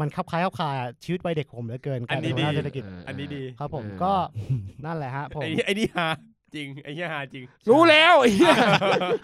[0.00, 0.68] มันคับคล้ายคับคา
[1.04, 4.12] ชีวิตวัยเด็กผมเหลือเกินอัการนนี้เป็นหัวหน้าดีเศรษฐกิจอันนี้ดีครับผมเออก็
[4.84, 6.08] นั่นแหละฮะผมไอ้นี่ไอ้นี่ฮา
[6.54, 8.54] จริงไอ้เหี้ยฮาจริง รู้แล้วไอ้เหี้ย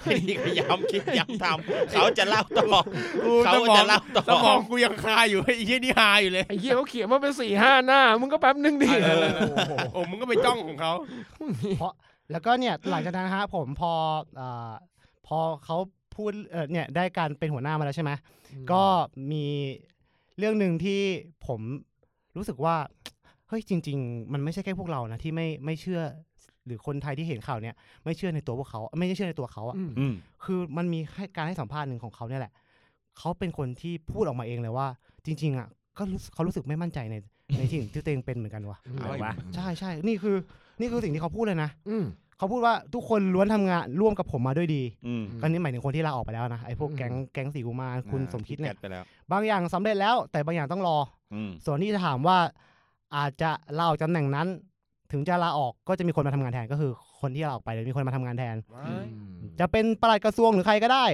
[0.04, 2.80] ไอ้นี่ก็ย้ำคิดย้ำทำเขาจะเล่าต่อ
[3.24, 9.24] กูเขาสมองจะเล่าต่อสมองกูยังคาอยู่ไอ้เหี้ยนี่ฮาอยู่เลยไอ้เหี้ยเขาเขียนมาเป็นสี่ห้าหน้ามึงก็แป๊บนึงดิเออ
[9.92, 10.92] โอ้มึงก็ไปจ้องของเขา
[12.32, 13.92] แล้วก็เนี่ยหลังจากนั้นฮะผมพอ
[14.36, 14.72] เอ่อ
[15.26, 15.76] พอเขา
[16.16, 18.12] พูดเออเนี่ยได้การเป็นหัวหน้ามาแล้วใช่ไหม
[18.72, 18.84] ก็
[19.30, 19.46] มี
[20.38, 21.00] เรื่องหนึ่งที่
[21.46, 21.60] ผม
[22.36, 22.76] รู้สึกว่า
[23.48, 26.00] เฮ้ยจริง ๆ มันไม่ใช่แค่พวกเรานะที่ไม่ไม่เชื่อ
[26.66, 30.14] หรือคนไทยที่เห็นข่าวเนี่ยไม่เชื่อในตัวพวกเขา ไม่ได้เชื่อในตัวเขาอะอืมอืม
[30.44, 32.52] คือมันมีให้การให้สัมภาษณ์หนึ่งของเขาเนี่ยแหละ
[33.18, 34.86] เขาเป็นคนที่พูดออกมาเองเลยว่า
[35.26, 37.16] จริง ๆ อะ ก็รู้สึกเขารู้สึกไม่มั่นใจใน
[37.58, 40.36] ในสิ่งที่ตัวเองเป็นเหมือนกันว่ะเอาวะใช่ใช่นี่คือ
[40.80, 42.04] นี่คือสิ่งที่เขาพูดเลยนะอืม
[42.40, 50.98] เขาพูดว่าทุกคนล้วนทำงานร่วมกับผมมาด้วยดีอืมก็นี่หมายถึงคนที่ลาออกไปแล้วนะไอ้พวกอืมแก๊งแก๊งสีกุมารคุณอ่าสมคิดเนี่ยแกะไปแล้วบางอย่างสำเร็จแล้ว แต่บางอย่างต้องรอ
[51.34, 52.38] อืมส่วนที่จะถามว่า
[53.16, 54.48] อาจจะลาออกจากตำแหน่งนั้น
[55.12, 58.56] ถึงจะลาออกก็จะมีคนมาทำงานแทนก็คือ คนที่ลาออกไปเดี๋ยวมีคนมาทำงานแทน
[59.60, 61.04] จะเป็นปลัดกระทรวงหรือใครก็ได้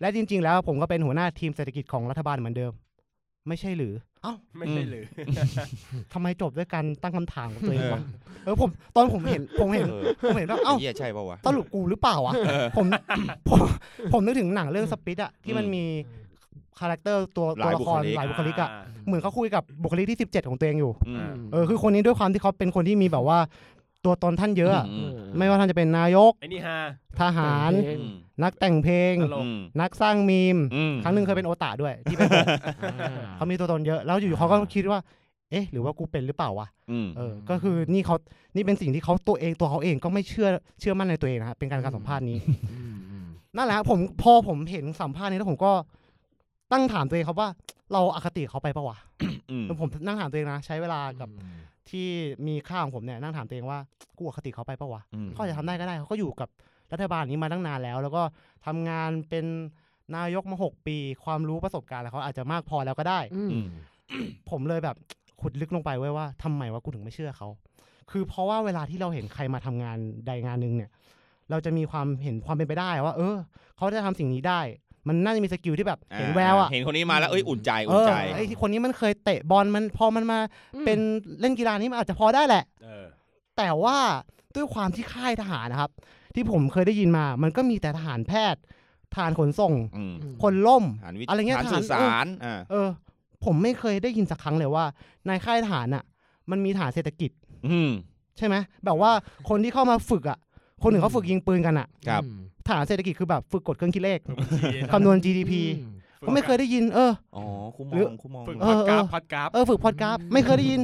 [0.00, 2.72] และจริง ๆ แล้วผมก็เป็นหัวหน้าทีมเศรษฐกิจของรัฐบาลเหมือนเดิม
[3.48, 5.04] ไม่ใช่หรือ เอ้าไม่ใช่หรือ
[6.12, 8.02] ทำไมจบด้วยการตั้งคำถามกับตัวเองวะ
[8.44, 12.32] เออผมตอนผมเห็นผมเห็นเออผมเห็นว่าเอ้าไอ้เหี้ยใช่ป่าวะสรุปกูหรือเปล่าวะ
[12.76, 12.86] ผม
[13.48, 13.58] ผม
[14.12, 15.84] ผมนึกถึงหนังเรื่อง Split อะที่มันมี
[16.80, 18.70] character ตัวตัวละครหลายบุคลิกอะ
[19.06, 23.38] เหมือนเขาคุยกับบุคลิกที่ 17 ของตัวเองอยู่อืมเออคือคนนี้ด้วยความที่เขาเป็นคนที่มีแบบว่า
[24.04, 26.78] ตัวตนท่านเยอะอะ อืม ไม่ว่าท่านจะเป็นนายก ไอ้นี่ฮา
[27.20, 32.28] ทหารเพลงอืมนักแต่งเพลง ตลก อืมนักสร้างมีม อืม ครั้งหนึ่งเคยเป็นโอตาด้วยที่เป็น
[33.36, 35.00] เขามีตัวตนเยอะ แล้วอยู่ๆเขาก็คิดว่า
[35.50, 38.16] เอ๊ะ หรือว่ากูเป็นหรือเปล่าวะ อืม เออ ก็คือนี่เขา
[38.54, 40.48] นี่เป็นสิ่งที่เขาตัวเองตัวเขาเองก็ไม่เชื่อ
[40.80, 42.38] เชื่อมั่นในตัวเองนะฮะเป็นการการสัมภาษณ์นี้
[43.56, 45.72] นั่นแหละฮะผมพอผมเห็นสัมภาษณ์นี้แล้วผมก็
[46.72, 47.48] ตั้งถามตัวเองครับว่า
[47.92, 48.96] เราอคติเขาไปปะวะ
[49.50, 51.28] อืม แล้วผมนั่งถามตัวเองนะ ใช้เวลากับ
[51.90, 52.08] ที่
[52.46, 53.78] มีค่าของผมเนี่ยนั่งถามตัวเองว่า
[54.18, 56.48] กูอคติเขาไปปะวะอืมเขาอาจจะทำได้ก็ได้เขาก็อยู่กับ
[56.92, 58.22] รัฐบาลนี้มาตั้งนานแล้ว แล้วก็
[58.66, 59.44] ทำงานเป็น
[60.16, 63.66] นายกมาหกปี ความรู้ประสบการณ์อะไรเขาอาจจะมากพอแล้วก็ได้อืมอืม
[64.50, 64.96] ผมเลยแบบ
[65.40, 67.48] ขุดลึกลงไปไว้ว่าทำไมว่ากูถึงไม่เชื่อเขา
[68.10, 70.90] คือเพราะว่าเวลาที่เราเห็นใครมาทำงานใดงานหนึ่งเนี่ย
[71.50, 73.36] เราจะมีความเห็นความเป็นไปได้ว่า เออ
[73.76, 74.60] เขาจะทำสิ่งนี้ได้
[75.08, 80.38] มันน่าจะมีสกิลที่แบบเห็นแววอะเห็นคนนี้มาแล้วเอ้ยอุ่นใจเออุ่นอใจไอ้ที่คนนี้มันเคยเตะบอลมันพอมันมา
[80.84, 80.98] เป็น
[81.40, 83.04] เล่นกีฬานี้มันอาจจะพอได้แหละเออ
[83.56, 83.96] แต่ว่า
[84.54, 85.90] ด้วยความที่ค่ายทหารนะครับ
[86.34, 88.60] ที่ผมเคยได้ยินมา มันก็มีแต่ทหารแพทย์
[89.12, 92.88] ทหารขนส่งอืมคนล่มฐานวิอะไรเงี้ยฐานฐานสื่อสารอ่าเออ
[93.44, 94.84] ผมไม่เคยได้ยินสักครั้งเลยว่า
[95.26, 96.04] ในค่ายทหารอะ
[96.50, 97.30] มันมีฐานเศรษฐกิจ
[97.68, 97.90] อืม
[98.38, 99.10] ใช่ไหมแบบว่า
[99.48, 100.38] คนที่เข้ามาฝึกอะ
[100.82, 102.22] คนหนึ่งเขาฝึกยิงปืนกันอะครับ
[102.68, 104.18] ฐานเศรษฐกิจคือแบบฝึกกดเครื่องคิดเลข
[104.92, 105.52] คำนวณ GDP
[106.26, 107.44] ก็ไม่เคยได้ยิน เอออ๋อ
[107.76, 110.80] คูมหรือองคูมองฝึกเอพออดกราฟพอดกราฟเออฝึกพอดกราฟไม่เคยได้ยิน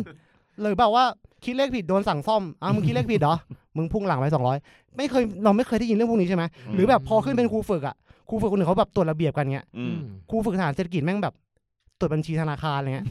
[0.60, 1.04] เลยแบบว่า
[1.44, 3.36] คิดเลขผิดโดนสั่งซ่อมอ้าวมึงคิดเลขผิดเหรอ
[3.76, 4.58] มึงพุ่งหลังไปสองร้อย
[4.96, 7.96] ไม่เคยเราไม่เคยได้ยินเรื่องพวกนี้ใช่ไหมหรือแบบพอขึ้นเป็นครูฝึกอะ
[8.28, 9.96] ครูฝึกคนหนึ่งเขาแบบตรวจระเบียบกันเงี้ยอืม
[10.30, 11.34] ครูฝึกทหารเศรษฐกิจแม่งแบบ
[11.98, 13.06] ตรวจบัญชีธนาคารอะไรเงี้ย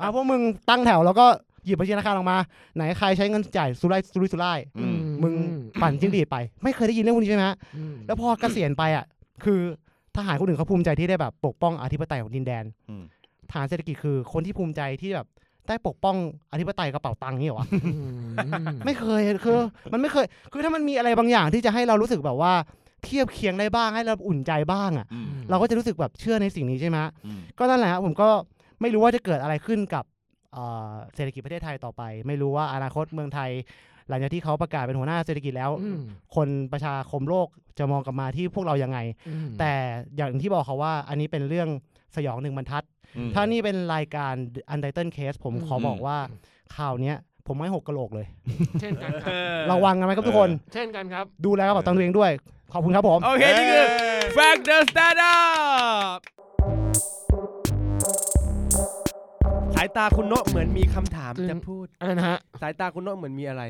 [0.00, 0.40] อะพวกมึง
[0.70, 1.26] ตั้งแถวแล้วก็
[1.64, 2.38] หยิบบัญชีธนาคารออกมา
[2.74, 5.34] ไหนใครใช้เงินจ่ายสุรุ่ยสุรุ่ยสุร่ายอืม มึง
[5.82, 7.56] ปั่นจิ้งหรีดไป ไม่เคยได้ยินเรื่องพวกนี้ใช่ไหมฮะ
[8.06, 9.04] แล้วพอเกษียณไปอะ
[9.44, 9.60] คือ
[10.16, 13.02] ทหารคนอื่นเขาภูมิใจที่ได้แบบปกป้องอธิปไตยของดินแดนอืม
[13.50, 15.26] ทหารเศรษฐกิจคือคนที่ภูมิใจที่แบบ
[15.68, 16.16] ได้ปกป้อง
[16.52, 17.68] อธิปไตยกระเป๋าตังค์นี่เหรอวะ
[18.86, 19.58] ไม่เคยคือ
[19.92, 22.52] มันไม่เคย คือถ้ามันมีอะไรบางอย่างที่จะให้เรารู้สึกแบบว่า
[23.04, 28.28] เทียบเคียงได้บ้างให้เราอุ่นใจบ้างอะ อืม เราก็จะรู้สึกแบบเชื่อในสิ่งนี้ใช่ไหมฮะอืม ก็นั่นแหละครับผมก็
[28.80, 30.04] ไม่รู้ว่าจะเกิดอะไรขึ้นกับ
[30.54, 33.50] เอ่อเศรษฐกิจประเทศไทยต่อไป ไม่รู้ว่าอนาคตเมืองไทย
[34.08, 35.70] หลังจากที่เขาประกาศเป็นหัวหน้าเศรษฐกิจแล้ว
[36.36, 37.48] คนประชาคมโลก
[37.78, 38.98] จะมองกลับมาที่พวกเรายังไง
[39.58, 39.72] แต่
[40.16, 41.68] อย่างที่บอกเขาว่าอันนี้เป็นเรื่อง
[42.16, 42.84] สยองหนึ่งบรรทัด
[43.16, 44.34] อืมถ้านี่เป็นรายการ
[44.72, 46.18] Untitled Case ผมขอบอกอืมว่า
[46.76, 48.26] ข่าวเนี้ยผมไม่หกกะโหลกเลย
[48.80, 49.32] เช่นกันครับ
[49.72, 52.30] ระวังกันไหมครับทุกคน เช่นกันครับ ดูแลกระเป๋าตังค์ตัวเองด้วย
[52.72, 53.86] ขอบคุณครับผม โอเค นี่คือ
[54.36, 56.33] Fact the Stand Up
[59.76, 63.62] สายตาคุณโนะเหมือนมีคำถามซึ่งจะพูด อะไรนะฮะ สายตาคุณโนะเหมือนมีอะไร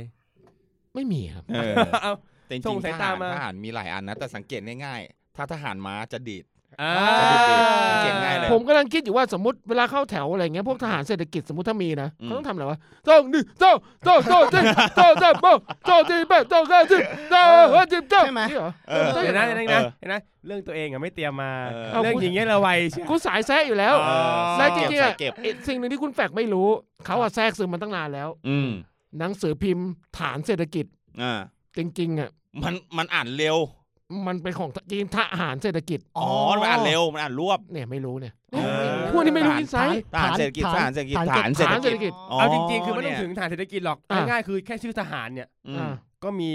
[0.95, 2.13] ไม่มีครับ เออเอา
[2.47, 6.45] แต่จส่ริงงๆสายทตาหารมา ทหารมีหลายอันนะ แต่สังเกตง่ายๆ ถ้าทหารม้าจะดีด
[6.83, 13.73] อ่าจะดีดๆสังเกตง่ายเลย ผมกำลังคิดอยู่ว่าสมมติเวลาเข้าแถวอะไรเงี้ยพวกทหารเศรษฐกิจสมมติถ้ามีนะอืม เขาต้องทำอะไรวะเจ้าหนึ่งเจ้า
[14.05, 14.63] เจ้าเจ้าเจ้า
[14.97, 15.55] เจ้าเจ้าเจ้า
[15.87, 17.01] เจ้าที่แปดเจ้าเก้าสิบ
[17.31, 17.43] เจ้า
[17.75, 24.19] ห้าสิบเจ้าใช่ไหม นี่เหรอ เออเห็นนะเห็นนะเออเห็นนะเรื่องตัวเองอะไม่เตรียมมา เออเอาเรื่องอย่างเงี้ยเราไวใช่กูสายแซะอยู่แล้วอ๋อ
[24.59, 26.69] และจริงๆอะเก็บเอ๊ะสิ่งหนึ่งที่คุณแฟกไม่รู้
[27.07, 28.71] เขาอะแทรกซึมมาตั้งนานแล้ว อืม
[29.19, 30.87] หนังสือพิมพ์ฐานเศรษฐกิจ
[31.23, 31.41] อ่า
[31.77, 32.31] จริงๆอะ
[32.63, 33.57] มันมันอ่านเร็ว
[34.27, 36.29] มันเป็นของจริงทหารเศรษฐกิจอ๋อ
[36.61, 38.59] มันอ่านเร็วมันอ่านรวบเนี่ยไม่รู้เนี่ยเอ
[38.91, 45.93] อพวกนี้ไม่รู้อินไซต์ทหารเศรษฐกิจทหารเศรษฐกิจฐานทหารเศรษฐฐานเศรษฐกิกิจจเอาจริงๆ คือไม่ต้องเนี่ยถึงฐานเศรษฐกิจหรอกอะง่ายๆคือแค่ชื่อทหารเนี่ยอืมอ่า
[46.25, 46.51] ก็มี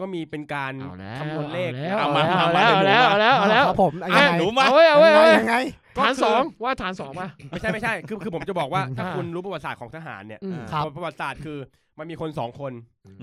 [0.00, 5.56] ก็มีเป็นการเอาแล้วคำนวณเลขเอาเอาแล้มาวเอาแล้วเอาเอามาแล้วเอาแล้วเอาแล้วครับผมอะยังไงหนูมาเอาไว้เอาไว้เอาไว้ยังไง
[5.98, 11.58] ฐานสองว่าฐานสองป่ะไม่ใช่ไม่ใช่คือคือผมจะบอกว่าถ้าอ่าคุณรู้ประวัติศาสตร์ของทหารเนี่ยอืมครับประวัติศาสตร์คือ
[11.98, 12.72] มันมีคนสองคน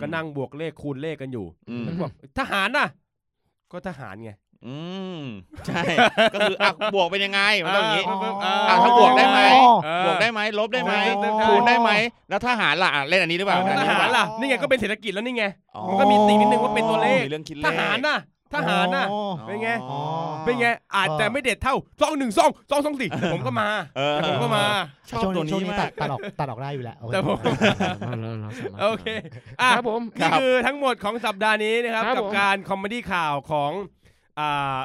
[0.02, 2.88] ก็นั่งบวกเลขคูณเลขกันอยู่อืมมันบอกทหารน่ะ
[3.72, 4.32] ก็ทหารไง
[4.66, 4.78] อื
[5.20, 5.22] ม
[5.68, 5.82] ใช่
[6.34, 8.04] ก็คืออะบวกเป็นยังไงมันต้องอย่างนี้
[8.44, 9.40] อ่าอะถ้าบวกได้ไหม
[9.86, 10.94] เออบวกได้ไหมลบได้ไหม
[11.24, 11.92] อ๋อคูณได้ไหม
[12.30, 15.46] แล้วทหารล่ะอะเล่นอันนี้หรือเปล่าทอันนี้หารเปล่ะ นี่ไงก็เป็นเศรษฐกิจแล้วนี่ไง
[15.76, 18.18] อ๋อมันก็มีติ่งนิดนึงว่าเป็นตัวเลข มีเรื่องคิดเลขทหารน่ะ
[18.56, 20.00] ทหารน่ะอ๋อเป็นไงอ๋อ
[20.46, 24.66] เป็นไง อาจจะไม่เด็ดเท่าซองหนึ่งซองซองสองสี่แต่ผมก็มาเออแต่ผมก็มา
[25.10, 27.38] ชอบช่วงตัวนี้ช่วงนี้นี้มาตักดตัดออกตัดออกได้อยู่แล้วโอเคแต่ผม
[28.82, 29.06] โอเค
[29.62, 33.72] อะครับผมนี่คือทั้งหมดของสัปดาห์นี้นะครับครับกับผมการ comedy ข่าวของ
[34.40, 34.78] อ่า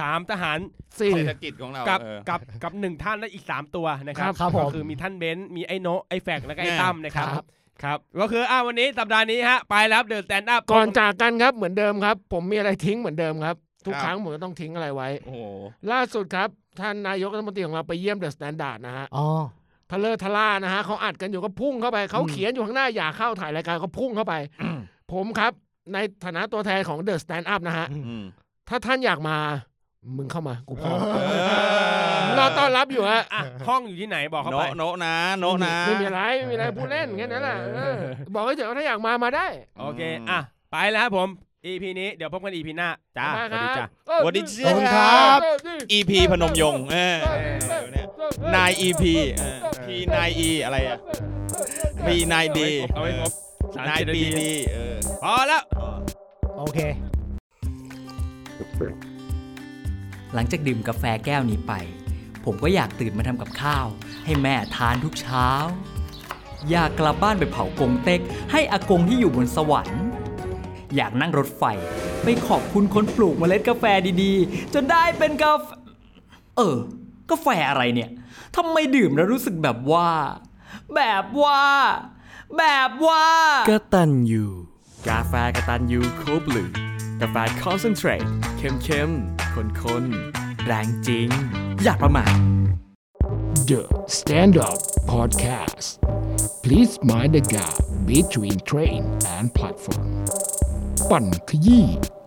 [0.00, 0.58] สามทหาร
[1.00, 7.44] สี่เศรษฐกิจของเรากับเออกับกับหนึ่งท่านและอีกสามตัวนะครับครับผมก็คือมีท่านเบนซ์มีไอ้โนะไอ้แฟกแล้วก็ไอ้เนี่ยตั้มนะครับ
[7.82, 13.56] ครับครับก็คืออ่าวันนี้สัปดาห์นี้ฮะไปแล้วเดิน stand up ก่อนจากกันครับเหมือนเดิมครับ ผมมีอะไรทิ้งเหมือนเดิมครับ
[13.86, 15.40] ทุกครับครั้งผมจะต้องทิ้งอะไรไว้โอ้โห
[15.92, 16.48] ล่าสุดครับ
[16.80, 19.26] ท่านนายกรัฐมนตรีของเราไปเยี่ยม The Standard นะฮะอ๋อ
[19.92, 24.34] ทะเล่อทะล่านะฮะเขาอัดกันอยู่ก็พุ่งเข้าไปเขาอืมเขียนอยู่ข้างหน้าอย่าเข้าถ่ายรายการก็พุ่งเข้าไป
[25.12, 25.52] ผมครับ
[25.92, 28.24] ในฐานะตัวแทนของ The Stand Up นะฮะอืม
[28.68, 29.36] ถ้าท่านอยากมา
[30.16, 31.18] มึงเข้ามากูพร้อมเอ
[32.26, 37.94] อรอต้อนรับอยู่ฮะอะห้องอยู่ที่ไหนบอกเข้าโนไปโนะนะโนะนะไม่มีอะไรไม่มีอะไรพูดเล่นแค่นั้นแหละเออ
[38.34, 39.46] บอกให้เถอะว่าถ้าอยากมามาได้
[39.80, 40.38] โอเคอะ
[40.70, 41.28] ไปแล้วครับผม
[41.66, 45.38] EP นี้เดี๋ยวพบกัน EP หน้าจ้ามาสวัสดีจ้าเออสวัสดีขอบคุณครับ
[45.92, 47.16] EP พนมยงค์เออ
[47.92, 48.06] เนี่ย
[48.54, 49.02] นาย EP
[49.38, 50.98] เออ P นาย E อะไรอะ
[52.06, 52.58] B นาย D
[52.94, 53.32] เอาไว้ครบ
[53.74, 55.62] สามนายสิบนาปีทีดีเออพอแล้ว
[56.58, 56.78] โอเค
[60.34, 61.72] หลังจากดื่มกาแฟแก้วนี้ไป
[62.44, 63.86] ผมก็อยากตื่นมาทำกับข้าว
[64.24, 65.48] ให้แม่ทานทุกเช้า
[66.70, 68.20] อยากกลับบ้านไปเผากงเต็ก
[68.52, 70.02] ให้อากงที่อยู่บนสวรรค์
[70.96, 71.62] อยากนั่งรถไฟ
[72.22, 73.84] ไปขอบคุณคนปลูกเมล็ดกาแฟ
[74.22, 75.66] ดีๆ จนได้เป็นกาแฟ
[76.56, 76.78] เออ
[77.30, 78.10] กาแฟอะไรเนี่ย
[78.56, 80.08] ทำไมดื่มแล้วรู้สึกแบบว่า
[80.94, 81.62] แบบว่า
[82.58, 83.26] แบบว่า
[83.70, 84.44] กตันยู
[85.08, 86.64] กาแฟกตันยูโคบลู
[87.20, 88.24] กาแฟ concentrate
[88.66, 89.10] เข้มเข้ม
[89.54, 91.28] คนข้นๆแรงจริง
[91.82, 92.34] อย่าประมาท
[93.68, 93.82] The
[94.16, 94.78] Stand Up
[95.12, 95.86] Podcast.
[96.64, 97.76] Please mind the gap
[98.12, 99.02] between train
[99.34, 100.06] and platform.
[101.10, 101.86] ปั่นขยี้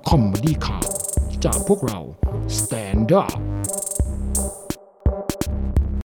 [0.09, 0.87] comedy ข่าว
[1.45, 1.99] จากพวกเรา
[2.59, 3.37] Stand Up